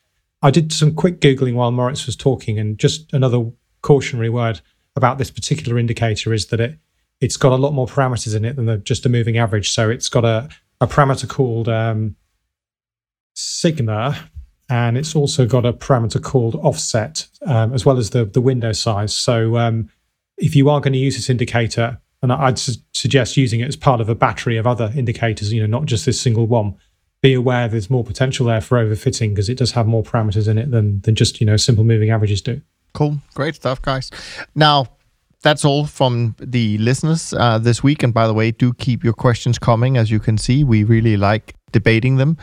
[0.41, 3.51] I did some quick Googling while Moritz was talking, and just another
[3.81, 4.61] cautionary word
[4.95, 6.77] about this particular indicator is that it,
[7.22, 9.69] it's got a lot more parameters in it than the, just a moving average.
[9.72, 10.49] So it's got a,
[10.81, 12.15] a parameter called um,
[13.34, 14.30] sigma
[14.69, 18.72] and it's also got a parameter called offset, um, as well as the the window
[18.72, 19.13] size.
[19.13, 19.89] So um,
[20.38, 21.99] if you are going to use this indicator,
[22.31, 25.61] and I'd su- suggest using it as part of a battery of other indicators, you
[25.61, 26.76] know, not just this single one.
[27.22, 30.57] Be aware there's more potential there for overfitting because it does have more parameters in
[30.57, 32.61] it than than just you know simple moving averages do.
[32.93, 34.11] Cool, great stuff, guys.
[34.53, 34.88] Now
[35.41, 38.03] that's all from the listeners uh, this week.
[38.03, 39.95] And by the way, do keep your questions coming.
[39.97, 42.38] As you can see, we really like debating them.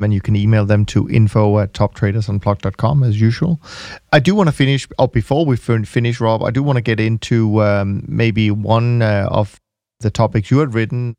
[0.00, 3.60] And you can email them to info at toptradersunplugged.com as usual.
[4.12, 7.00] I do want to finish, or before we finish, Rob, I do want to get
[7.00, 9.60] into um, maybe one uh, of
[10.00, 11.14] the topics you had written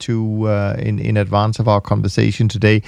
[0.00, 2.82] to uh, in in advance of our conversation today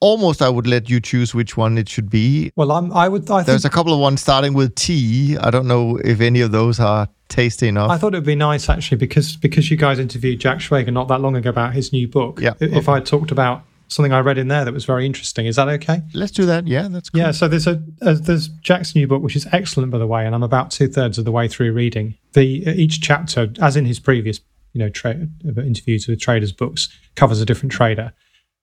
[0.00, 2.52] almost I would let you choose which one it should be.
[2.56, 3.30] Well, I'm, I would.
[3.30, 5.36] I There's a couple of ones starting with T.
[5.38, 7.90] I don't know if any of those are tasty enough.
[7.90, 11.08] I thought it would be nice actually because because you guys interviewed Jack Schwager not
[11.08, 12.40] that long ago about his new book.
[12.40, 12.54] Yeah.
[12.60, 12.92] If okay.
[12.92, 16.02] I talked about something I read in there that was very interesting, is that okay?
[16.12, 16.66] Let's do that.
[16.66, 17.20] Yeah, that's cool.
[17.20, 17.30] Yeah.
[17.30, 20.34] So there's a, a there's Jack's new book, which is excellent by the way, and
[20.34, 22.16] I'm about two thirds of the way through reading.
[22.32, 24.40] The uh, each chapter, as in his previous
[24.72, 28.12] you know tra- uh, interviews with traders books, covers a different trader.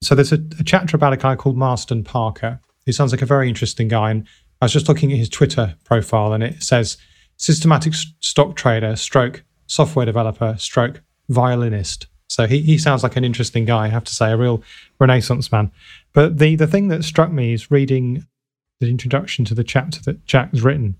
[0.03, 3.25] So there's a, a, chapter about a guy called Marsten Parker, He sounds like a
[3.25, 4.11] very interesting guy.
[4.11, 4.27] And
[4.61, 6.97] I was just looking at his Twitter profile, and it says
[7.37, 12.07] systematic stock trader, stroke software developer, stroke violinist.
[12.33, 14.63] So he, he sounds like an interesting guy, I have to say, a real
[14.99, 15.71] renaissance man.
[16.13, 18.25] But the, the thing that struck me is reading
[18.79, 20.95] the introduction to the chapter that Jack's written.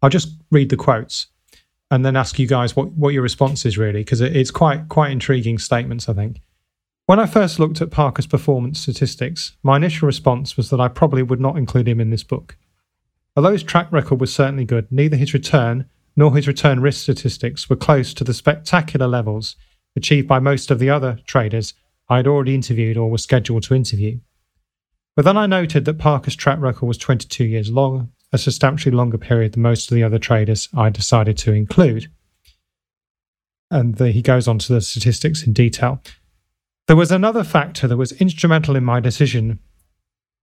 [0.00, 1.26] I'll just read the quotes
[1.90, 4.88] and then ask you guys what, what your response is really, because it, it's quite
[4.88, 6.40] quite intriguing statements, I think.
[7.06, 11.24] When I first looked at Parker's performance statistics, my initial response was that I probably
[11.24, 12.56] would not include him in this book.
[13.34, 17.68] Although his track record was certainly good, neither his return nor his return risk statistics
[17.68, 19.56] were close to the spectacular levels
[19.96, 21.74] achieved by most of the other traders
[22.08, 24.18] I had already interviewed or was scheduled to interview.
[25.16, 29.18] But then I noted that Parker's track record was 22 years long, a substantially longer
[29.18, 32.10] period than most of the other traders I decided to include.
[33.70, 36.02] And the, he goes on to the statistics in detail.
[36.86, 39.60] There was another factor that was instrumental in my decision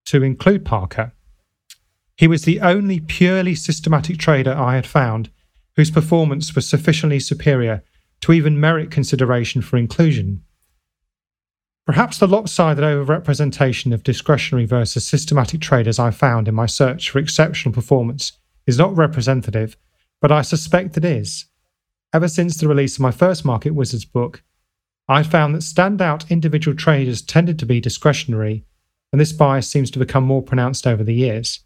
[0.06, 1.12] to include Parker.
[2.16, 5.30] He was the only purely systematic trader I had found
[5.76, 7.84] whose performance was sufficiently superior
[8.22, 10.44] to even merit consideration for inclusion.
[11.86, 17.20] Perhaps the lopsided overrepresentation of discretionary versus systematic traders I found in my search for
[17.20, 18.34] exceptional performance
[18.66, 19.78] is not representative,
[20.20, 21.46] but I suspect it is.
[22.14, 24.44] Ever since the release of my first Market Wizards book,
[25.08, 28.66] I found that standout individual traders tended to be discretionary,
[29.12, 31.62] and this bias seems to become more pronounced over the years.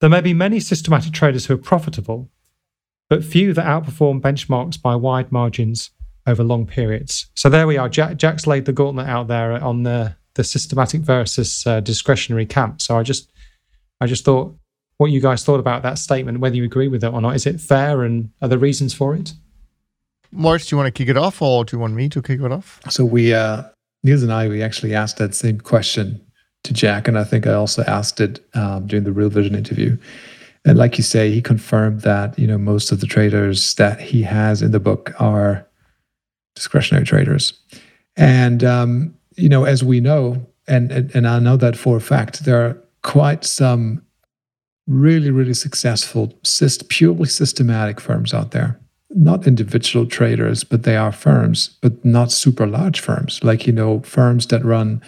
[0.00, 2.30] There may be many systematic traders who are profitable,
[3.12, 5.90] but few that outperform benchmarks by wide margins
[6.26, 7.26] over long periods.
[7.34, 7.86] So there we are.
[7.86, 12.80] Jack, Jack's laid the gauntlet out there on the the systematic versus uh, discretionary camp.
[12.80, 13.30] So I just
[14.00, 14.56] I just thought
[14.96, 17.36] what you guys thought about that statement, whether you agree with it or not.
[17.36, 19.34] Is it fair, and are there reasons for it?
[20.30, 22.40] Moritz, do you want to kick it off or do you want me to kick
[22.40, 22.80] it off?
[22.88, 23.64] So we, uh,
[24.04, 26.18] Niels and I, we actually asked that same question
[26.62, 27.08] to Jack.
[27.08, 29.98] And I think I also asked it um, during the Real Vision interview.
[30.64, 34.22] And like you say, he confirmed that, you know, most of the traders that he
[34.22, 35.66] has in the book are
[36.54, 37.52] discretionary traders.
[38.16, 42.00] And, um, you know, as we know, and, and, and I know that for a
[42.00, 44.02] fact, there are quite some
[44.86, 48.78] really, really successful, syst- purely systematic firms out there.
[49.10, 54.00] Not individual traders, but they are firms, but not super large firms, like, you know,
[54.00, 55.02] firms that run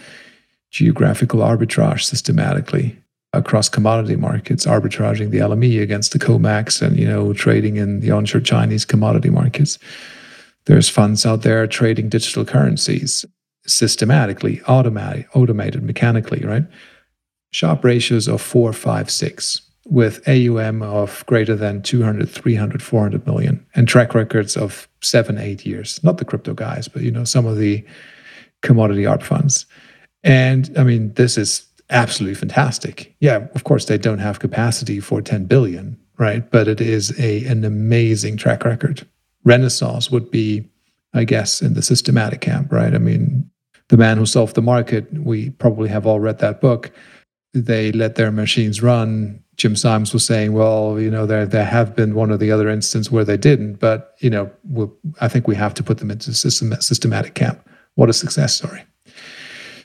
[0.71, 2.99] geographical arbitrage systematically
[3.37, 8.11] across commodity markets, arbitraging the LME against the COMEX and, you know, trading in the
[8.11, 9.79] onshore Chinese commodity markets.
[10.67, 13.25] There's funds out there trading digital currencies
[13.67, 16.65] systematically, automatic, automated, mechanically, right?
[17.51, 23.65] Sharpe ratios of four, five, six with AUM of greater than 200, 300, 400 million
[23.75, 26.03] and track records of seven, eight years.
[26.03, 27.85] Not the crypto guys, but you know, some of the
[28.63, 29.67] commodity arb funds.
[30.23, 33.15] And I mean, this is absolutely fantastic.
[33.21, 36.49] Yeah, of course they don't have capacity for 10 billion, right?
[36.51, 39.07] But it is a an amazing track record.
[39.45, 40.69] Renaissance would be,
[41.13, 42.95] I guess, in the systematic camp, right?
[42.95, 43.51] I mean,
[43.89, 46.91] the man who solved the market, we probably have all read that book.
[47.53, 51.95] They let their machines run Jim Simons was saying, well, you know, there there have
[51.95, 55.47] been one or the other instance where they didn't, but you know, we'll, I think
[55.47, 57.67] we have to put them into system, systematic camp.
[57.95, 58.85] What a success story!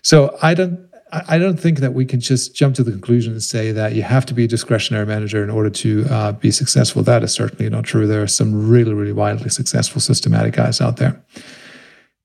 [0.02, 3.42] So I don't I don't think that we can just jump to the conclusion and
[3.42, 7.02] say that you have to be a discretionary manager in order to uh, be successful.
[7.02, 8.06] That is certainly not true.
[8.06, 11.20] There are some really really wildly successful systematic guys out there.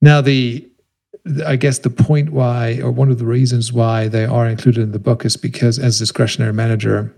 [0.01, 0.67] Now the
[1.45, 4.91] I guess the point why, or one of the reasons why they are included in
[4.91, 7.11] the book is because as discretionary manager,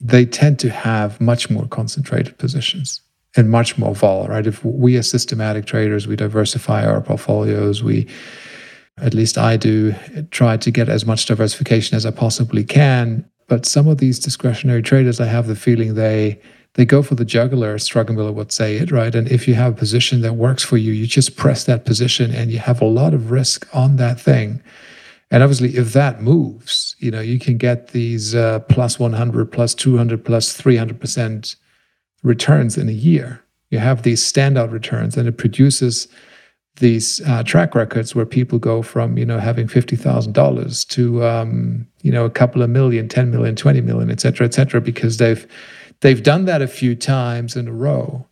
[0.00, 3.02] they tend to have much more concentrated positions
[3.36, 4.46] and much more vol, right?
[4.46, 8.06] If we as systematic traders, we diversify our portfolios, we
[8.98, 9.94] at least I do
[10.30, 13.28] try to get as much diversification as I possibly can.
[13.48, 16.40] But some of these discretionary traders, I have the feeling they
[16.74, 19.14] they go for the juggler, as would say it, right?
[19.14, 22.32] And if you have a position that works for you, you just press that position
[22.32, 24.60] and you have a lot of risk on that thing.
[25.30, 29.74] And obviously, if that moves, you know, you can get these uh, plus 100, plus
[29.74, 31.56] 200, plus 300%
[32.22, 33.40] returns in a year.
[33.70, 36.08] You have these standout returns, and it produces
[36.76, 41.24] these uh, track records where people go from you know having fifty thousand dollars to
[41.24, 44.80] um, you know a couple of million, 10 million, 20 million, et cetera, et cetera,
[44.80, 45.46] because they've
[46.00, 48.26] they've done that a few times in a row.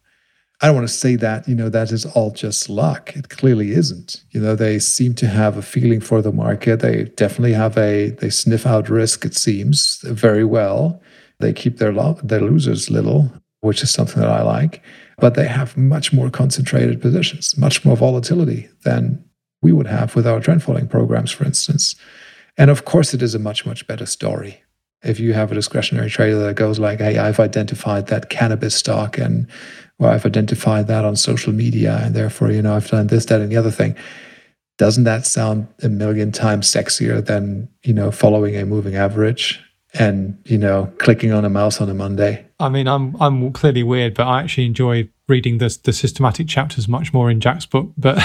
[0.62, 3.16] I don't want to say that, you know, that is all just luck.
[3.16, 4.23] It clearly isn't.
[4.31, 6.78] You know, they seem to have a feeling for the market.
[6.78, 11.02] They definitely have a, they sniff out risk, it seems, very well.
[11.40, 13.28] They keep their, lo- their losers little,
[13.62, 14.81] which is something that I like.
[15.23, 19.24] But they have much more concentrated positions, much more volatility than
[19.62, 21.94] we would have with our trend following programs, for instance.
[22.59, 24.65] And of course, it is a much, much better story
[25.05, 29.16] if you have a discretionary trader that goes like, hey, I've identified that cannabis stock
[29.16, 29.47] and
[30.01, 33.40] or I've identified that on social media and therefore, you know, I've done this, that,
[33.40, 33.94] and the other thing.
[34.77, 39.61] Doesn't that sound a million times sexier than, you know, following a moving average
[39.94, 42.47] and, you know, clicking on a mouse on a Monday?
[42.59, 46.86] I mean, I'm I'm clearly weird, but I actually enjoy reading the the systematic chapters
[46.89, 47.90] much more in Jack's book.
[47.98, 48.23] But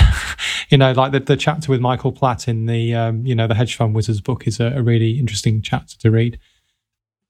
[0.69, 3.55] you know, like the, the chapter with Michael Platt in the um, you know the
[3.55, 6.39] hedge fund wizards book is a, a really interesting chapter to read.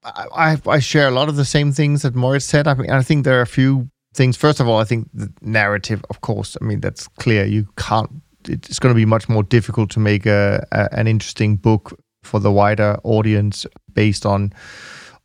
[0.04, 2.68] I, I share a lot of the same things that Moritz said.
[2.68, 4.36] I mean, I think there are a few things.
[4.36, 7.44] First of all, I think the narrative, of course, I mean that's clear.
[7.44, 8.10] You can't.
[8.48, 11.98] It's going to be much more difficult to make a, a an interesting book
[12.28, 14.52] for the wider audience based on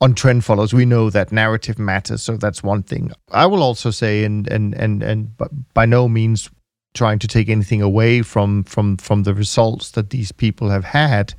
[0.02, 0.74] on trend follows.
[0.74, 3.12] We know that narrative matters, so that's one thing.
[3.32, 5.32] I will also say, and and and and
[5.74, 6.50] by no means
[6.94, 11.34] trying to take anything away from from from the results that these people have had,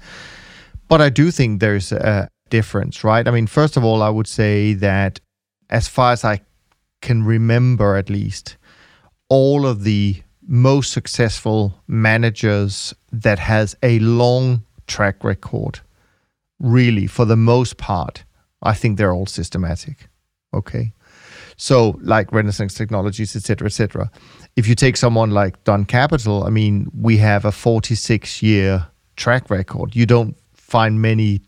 [0.89, 3.27] but I do think there's a, difference, right?
[3.27, 5.19] I mean, first of all, I would say that
[5.70, 6.43] as far as I
[7.03, 8.57] can remember, at least,
[9.28, 15.81] all of the most successful managers that has a long track record,
[16.59, 18.24] really, for the most part,
[18.62, 20.09] I think they're all systematic.
[20.52, 20.93] Okay.
[21.56, 24.11] So, like Renaissance Technologies, et cetera, et cetera.
[24.56, 28.86] If you take someone like Dunn Capital, I mean, we have a 46 year
[29.16, 29.94] track record.
[29.94, 31.43] You don't find many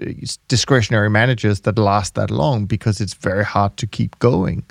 [0.00, 0.12] eh,
[0.48, 4.64] discretionary managers that last that long because it's very hard to keep going.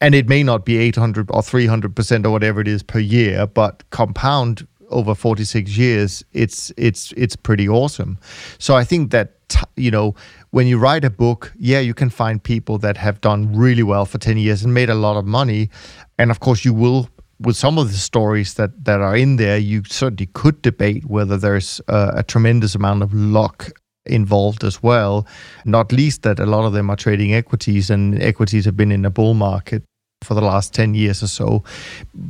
[0.00, 3.88] And it may not be 800 or 300% or whatever it is per year, but
[3.90, 8.18] compound over 46 years, it's it's it's pretty awesome.
[8.58, 9.32] So I think that
[9.76, 10.14] you know
[10.50, 14.06] when you write a book, yeah, you can find people that have done really well
[14.06, 15.70] for 10 years and made a lot of money,
[16.18, 17.08] and of course you will
[17.40, 21.36] with some of the stories that that are in there, you certainly could debate whether
[21.36, 23.70] there's a, a tremendous amount of luck
[24.06, 25.26] involved as well.
[25.64, 29.04] Not least that a lot of them are trading equities, and equities have been in
[29.04, 29.82] a bull market
[30.22, 31.64] for the last 10 years or so.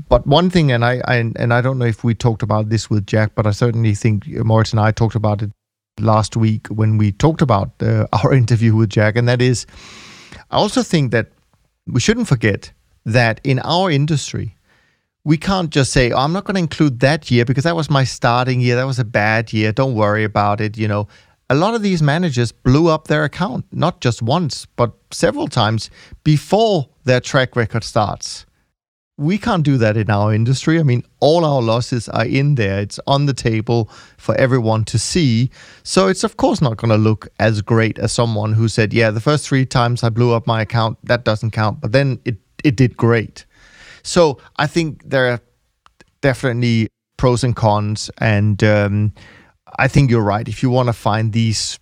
[0.09, 2.89] But one thing, and I, I, and I don't know if we talked about this
[2.91, 5.51] with Jack, but I certainly think Moritz and I talked about it
[6.01, 9.67] last week when we talked about uh, our interview with Jack, and that is,
[10.51, 11.29] I also think that
[11.87, 12.73] we shouldn't forget
[13.05, 14.57] that in our industry,
[15.25, 17.89] we can't just say, oh, I'm not going to include that year because that was
[17.89, 18.77] my starting year.
[18.77, 19.73] That was a bad year.
[19.73, 20.77] Don't worry about it.
[20.77, 21.09] You know,
[21.53, 25.91] a lot of these managers blew up their account, not just once, but several times
[26.25, 28.47] before their track record starts.
[29.19, 30.81] We can't do that in our industry.
[30.81, 32.81] I mean, all our losses are in there.
[32.81, 35.51] It's on the table for everyone to see.
[35.83, 39.11] So it's, of course, not going to look as great as someone who said, Yeah,
[39.11, 41.83] the first three times I blew up my account, that doesn't count.
[41.83, 43.45] But then it, it did great.
[44.03, 45.41] So I think there are
[46.23, 46.89] definitely
[47.19, 48.11] pros and cons.
[48.17, 49.13] And, um,
[49.79, 50.47] I think you're right.
[50.47, 51.79] If you want to find these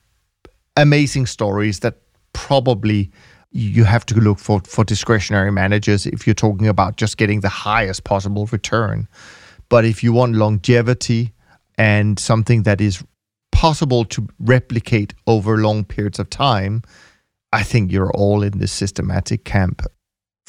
[0.77, 1.97] amazing stories that
[2.33, 3.11] probably
[3.53, 7.49] you have to look for for discretionary managers if you're talking about just getting the
[7.49, 9.09] highest possible return.
[9.69, 11.33] But if you want longevity
[11.77, 13.03] and something that is
[13.53, 16.83] possible to replicate over long periods of time,
[17.53, 19.83] I think you're all in this systematic camp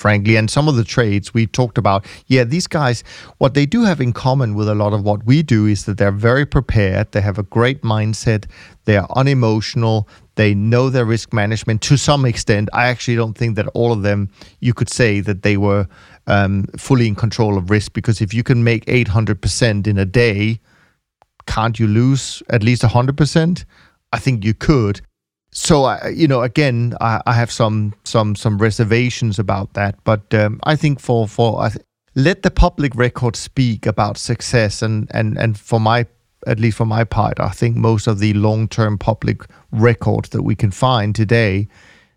[0.01, 0.35] frankly.
[0.35, 3.03] And some of the trades we talked about, yeah, these guys,
[3.37, 5.99] what they do have in common with a lot of what we do is that
[5.99, 7.11] they're very prepared.
[7.11, 8.45] They have a great mindset.
[8.85, 10.09] They are unemotional.
[10.35, 12.67] They know their risk management to some extent.
[12.73, 14.29] I actually don't think that all of them,
[14.59, 15.87] you could say that they were
[16.25, 20.59] um, fully in control of risk because if you can make 800% in a day,
[21.45, 23.65] can't you lose at least 100%?
[24.11, 25.01] I think you could.
[25.53, 30.59] So, you know, again, I, I have some some some reservations about that, but um,
[30.63, 31.69] I think for for
[32.15, 36.05] let the public record speak about success, and and and for my
[36.47, 40.43] at least for my part, I think most of the long term public records that
[40.43, 41.67] we can find today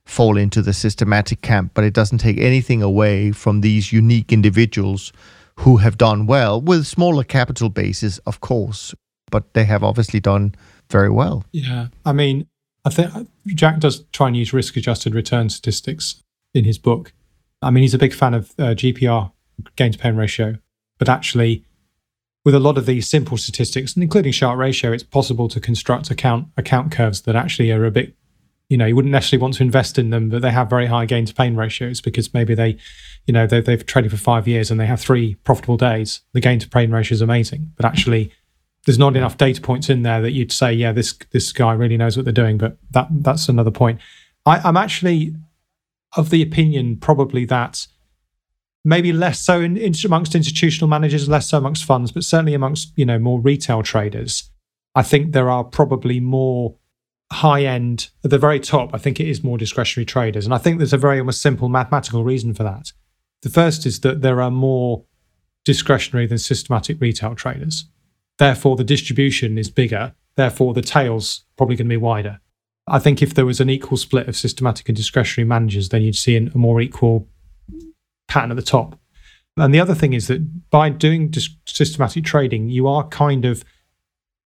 [0.07, 5.13] fall into the systematic camp, but it doesn't take anything away from these unique individuals
[5.61, 8.95] who have done well with smaller capital bases, of course,
[9.31, 10.55] but they have obviously done
[10.91, 11.45] very well.
[11.53, 11.89] Yeah.
[12.05, 12.47] I mean,
[12.85, 17.13] I think Jack does try and use risk adjusted return statistics in his book.
[17.63, 19.33] I mean, he's a big fan of uh, GPR,
[19.77, 20.57] gain to pain ratio,
[20.99, 21.65] but actually,
[22.45, 26.11] with a lot of these simple statistics, and including Sharpe ratio, it's possible to construct
[26.11, 28.15] account account curves that actually are a bit
[28.69, 31.05] you know you wouldn't necessarily want to invest in them but they have very high
[31.05, 32.77] gain to pain ratios because maybe they
[33.27, 36.21] you know they've traded for five years and they have three profitable days.
[36.33, 37.73] The gain to pain ratio is amazing.
[37.77, 38.33] But actually
[38.87, 41.97] there's not enough data points in there that you'd say yeah this this guy really
[41.97, 44.01] knows what they're doing but that that's another point
[44.47, 45.35] I, i'm actually
[46.17, 47.87] of the opinion probably that
[48.85, 52.93] maybe less so in, in, amongst institutional managers less so amongst funds but certainly amongst
[52.97, 54.51] you know more retail traders
[54.95, 56.77] i think there are probably more
[57.35, 60.45] high end, at the very top, I think it is more discretionary traders.
[60.45, 62.93] And I think there's a very almost simple mathematical reason for that.
[63.43, 65.05] The first is that there are more
[65.65, 67.87] discretionary than systematic retail traders.
[68.39, 70.15] Therefore, the distribution is bigger.
[70.37, 72.41] Therefore, the tail's probably going to be wider.
[72.87, 76.17] I think if there was an equal split of systematic and discretionary managers, then you'd
[76.17, 77.29] see a more equal
[78.29, 78.99] pattern at the top.
[79.57, 81.33] And the other thing is that by doing
[81.67, 83.65] systematic trading, you are kind of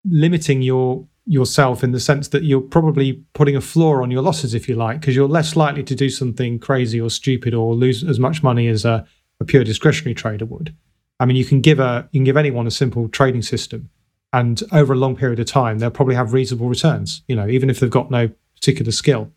[0.04, 4.54] limiting your yourself in the sense that you're probably putting a floor on your losses,
[4.54, 8.02] if you like, because you're less likely to do something crazy or stupid or lose
[8.02, 9.06] as much money as a,
[9.38, 10.74] a pure discretionary trader would.
[11.20, 13.90] I mean, you can give a you can give anyone a simple trading system,
[14.32, 17.22] and over a long period of time, they'll probably have reasonable returns.
[17.28, 19.32] You know, even if they've got no particular skill,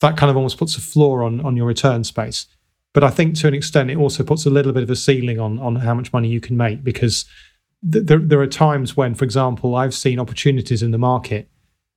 [0.00, 2.46] that kind of almost puts a floor on on your return space.
[2.92, 5.38] But I think to an extent, it also puts a little bit of a ceiling
[5.38, 7.24] on on how much money you can make because
[7.82, 11.48] there, there are times when, for example, I've seen opportunities in the market.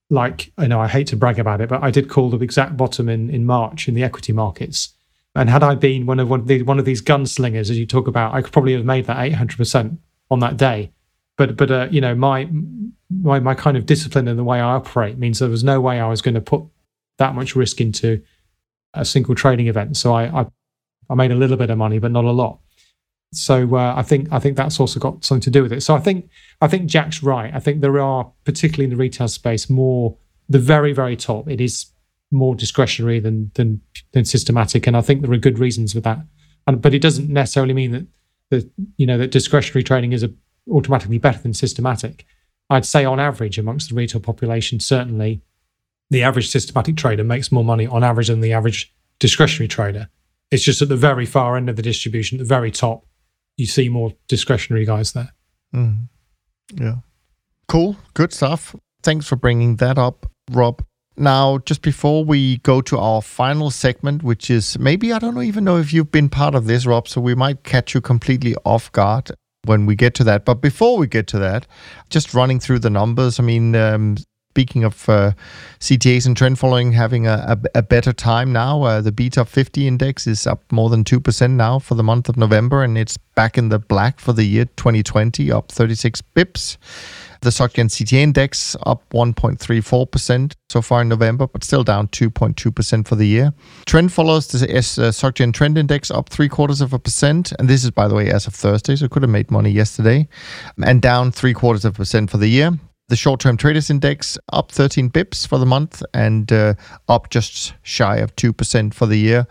[0.10, 2.78] Like I know I hate to brag about it, but I did call the exact
[2.78, 4.94] bottom in in March in the equity markets.
[5.36, 7.86] And had I been one of one of, the, one of these gunslingers, as you
[7.86, 10.00] talk about, I could probably have made that eight hundred percent
[10.30, 10.92] on that day.
[11.38, 12.50] But but uh, you know my
[13.10, 16.00] my my kind of discipline and the way I operate means there was no way
[16.00, 16.64] I was going to put
[17.18, 18.22] that much risk into
[18.94, 19.98] a single trading event.
[19.98, 20.46] So I, I
[21.10, 22.60] I made a little bit of money, but not a lot.
[23.34, 25.82] So uh, I think I think that's also got something to do with it.
[25.82, 26.30] So I think
[26.62, 27.52] I think Jack's right.
[27.54, 30.16] I think there are particularly in the retail space more
[30.48, 31.50] the very very top.
[31.50, 31.88] It is
[32.34, 33.82] more discretionary than than
[34.12, 36.20] than systematic, and I think there are good reasons for that.
[36.68, 38.08] And but it doesn't necessarily mean that
[38.50, 40.32] that you know that discretionary trading is a,
[40.70, 42.26] automatically better than systematic.
[42.70, 45.42] I'd say on average amongst the retail population, certainly
[46.10, 50.10] the average systematic trader makes more money on average than the average discretionary trader.
[50.52, 53.06] It's just at the very far end of the distribution, at the very top,
[53.58, 55.34] you see more discretionary guys there.
[55.74, 56.10] Mm.
[56.74, 56.96] Yeah.
[57.68, 57.98] Cool.
[58.14, 58.76] Good stuff.
[59.02, 60.84] Thanks for bringing that up, Rob.
[61.16, 65.64] Now, just before we go to our final segment, which is maybe I don't even
[65.64, 68.92] know if you've been part of this, Rob, so we might catch you completely off
[68.92, 69.32] guard
[69.66, 70.44] when we get to that.
[70.44, 71.68] But before we get to that,
[72.10, 74.18] just running through the numbers, I mean, um,
[74.54, 75.32] speaking of uh,
[75.80, 79.88] CTAs and trend following having a, a, a better time now, uh, the BTOP 50
[79.88, 83.58] index is up more than 2% now for the month of November, and it's back
[83.58, 86.78] in the black for the year 2020, up 36 bips.
[87.44, 93.16] The SocGen CTA index up 1.34% so far in November, but still down 2.2% for
[93.16, 93.54] the year.
[93.86, 97.68] Trend follows the S, uh, SocGen Trend Index up three quarters of a percent, and
[97.68, 100.26] this is by the way as of Thursday, so could have made money yesterday,
[100.86, 102.72] and down three quarters of a percent for the year
[103.10, 106.74] the short term traders index up 13 bips for the month and uh,
[107.10, 109.46] up just shy of 2% for the year.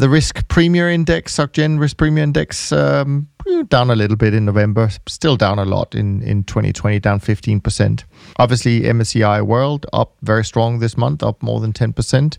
[0.00, 3.28] The risk premia index, SocGen risk premia index, um,
[3.68, 8.04] down a little bit in November, still down a lot in, in 2020, down 15%.
[8.38, 12.38] Obviously, MSCI World up very strong this month, up more than 10%,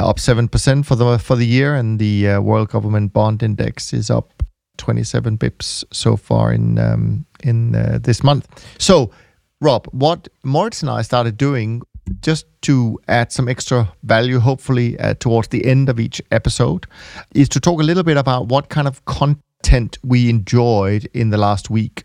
[0.00, 4.10] up 7% for the for the year, and the uh, World Government Bond Index is
[4.10, 4.42] up
[4.78, 8.48] 27 bips so far in um, in uh, this month.
[8.80, 9.12] So
[9.60, 11.82] Rob, what Moritz and I started doing
[12.20, 16.86] just to add some extra value, hopefully, uh, towards the end of each episode,
[17.34, 21.38] is to talk a little bit about what kind of content we enjoyed in the
[21.38, 22.04] last week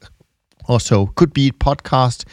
[0.68, 1.08] or so.
[1.08, 2.26] Could be podcast,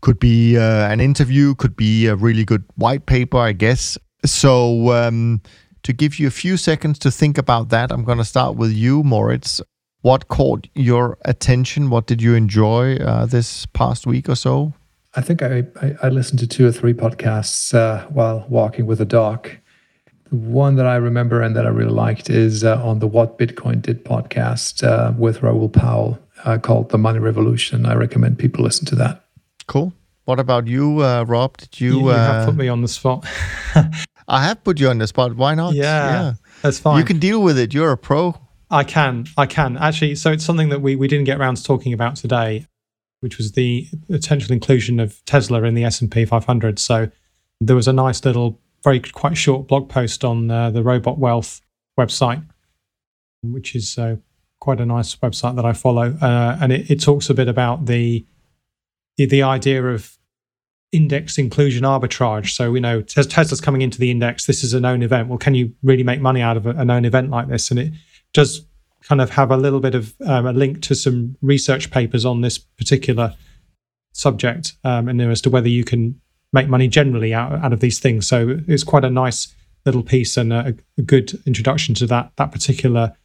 [0.00, 3.98] could be uh, an interview, could be a really good white paper, I guess.
[4.24, 5.42] So, um,
[5.82, 8.72] to give you a few seconds to think about that, I'm going to start with
[8.72, 9.60] you, Moritz
[10.06, 11.90] what caught your attention?
[11.90, 14.72] What did you enjoy uh, this past week or so?
[15.16, 19.00] I think I, I, I listened to two or three podcasts uh, while walking with
[19.00, 19.48] a dog.
[20.28, 23.38] The one that I remember and that I really liked is uh, on the What
[23.38, 27.86] Bitcoin Did podcast uh, with Raoul Pal uh, called The Money Revolution.
[27.86, 29.24] I recommend people listen to that.
[29.66, 29.94] Cool.
[30.26, 31.56] What about you, uh, Rob?
[31.56, 31.92] Did you?
[31.92, 33.24] You, you have put me on the spot.
[34.28, 35.34] I have put you on the spot.
[35.34, 35.74] Why not?
[35.74, 36.98] Yeah, yeah, that's fine.
[36.98, 37.72] You can deal with it.
[37.72, 38.36] You're a pro.
[38.70, 39.26] I can.
[39.38, 40.16] I can actually.
[40.16, 42.66] So it's something that we we didn't get around to talking about today
[43.20, 46.78] which was the potential inclusion of Tesla in the S&P 500.
[46.78, 47.10] So
[47.60, 51.60] there was a nice little, very quite short blog post on uh, the Robot Wealth
[51.98, 52.44] website,
[53.42, 54.16] which is uh,
[54.60, 57.86] quite a nice website that I follow, uh, and it, it, talks a bit about
[57.86, 58.26] the
[59.16, 60.16] the idea of
[60.92, 62.50] index inclusion arbitrage.
[62.50, 64.46] So we know Tesla's coming into the index.
[64.46, 65.28] This is a known event.
[65.28, 67.70] Well, can you really make money out of a, a known event like this?
[67.70, 67.92] And it
[68.32, 68.66] does
[69.08, 72.40] kind of have a little bit of um, a link to some research papers on
[72.40, 73.34] this particular
[74.12, 76.20] subject um, and as to whether you can
[76.52, 78.26] make money generally out, out of these things.
[78.26, 79.54] So it's quite a nice
[79.84, 83.16] little piece and a, a good introduction to that that particular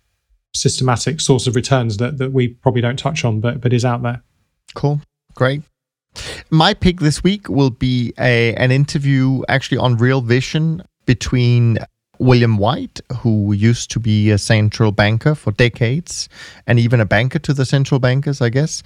[0.54, 4.04] systematic source of returns that, that we probably don't touch on, but but is out
[4.04, 4.22] there.
[4.76, 5.02] Cool,
[5.34, 5.64] great.
[6.50, 11.80] My pick this week will be a an interview actually on Real Vision between
[12.22, 16.30] William White, who used to be a central banker for decades
[16.68, 18.84] and even a banker to the central bankers, I guess,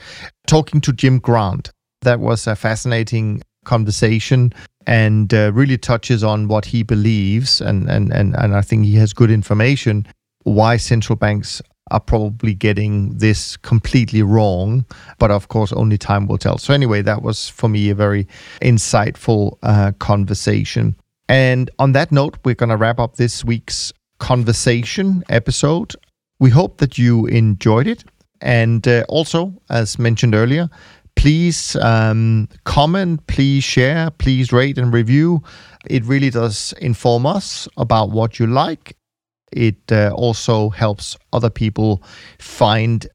[0.48, 1.70] talking to Jim Grant.
[2.04, 4.54] That was a fascinating conversation
[4.88, 7.60] and uh, really touches on what he believes.
[7.60, 10.08] And, and, and, and I think he has good information
[10.44, 14.86] why central banks are probably getting this completely wrong.
[15.20, 16.58] But of course, only time will tell.
[16.58, 18.28] So, anyway, that was for me a very
[18.62, 20.96] insightful uh, conversation.
[21.28, 25.96] And on that note, we're going to wrap up this week's conversation episode.
[26.40, 28.04] We hope that you enjoyed it.
[28.42, 30.70] And uh, also, as mentioned earlier,
[31.16, 35.42] please um, comment, please share, please rate and review.
[35.90, 38.96] It really does inform us about what you like.
[39.52, 42.04] It uh, also helps other people
[42.40, 43.08] find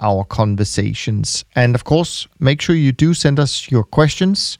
[0.00, 1.44] our conversations.
[1.56, 4.56] And of course, make sure you do send us your questions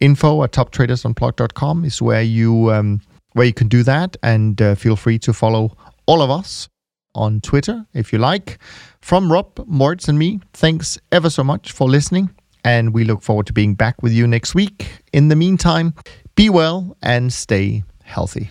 [0.00, 3.00] info at toptradersunplugged.com is where you um,
[3.32, 6.68] where you can do that and uh, feel free to follow all of us
[7.14, 8.58] on Twitter if you like.
[9.00, 12.30] From Rob, Moritz, and me, thanks ever so much for listening,
[12.64, 15.02] and we look forward to being back with you next week.
[15.12, 15.94] In the meantime,
[16.34, 18.50] be well and stay healthy.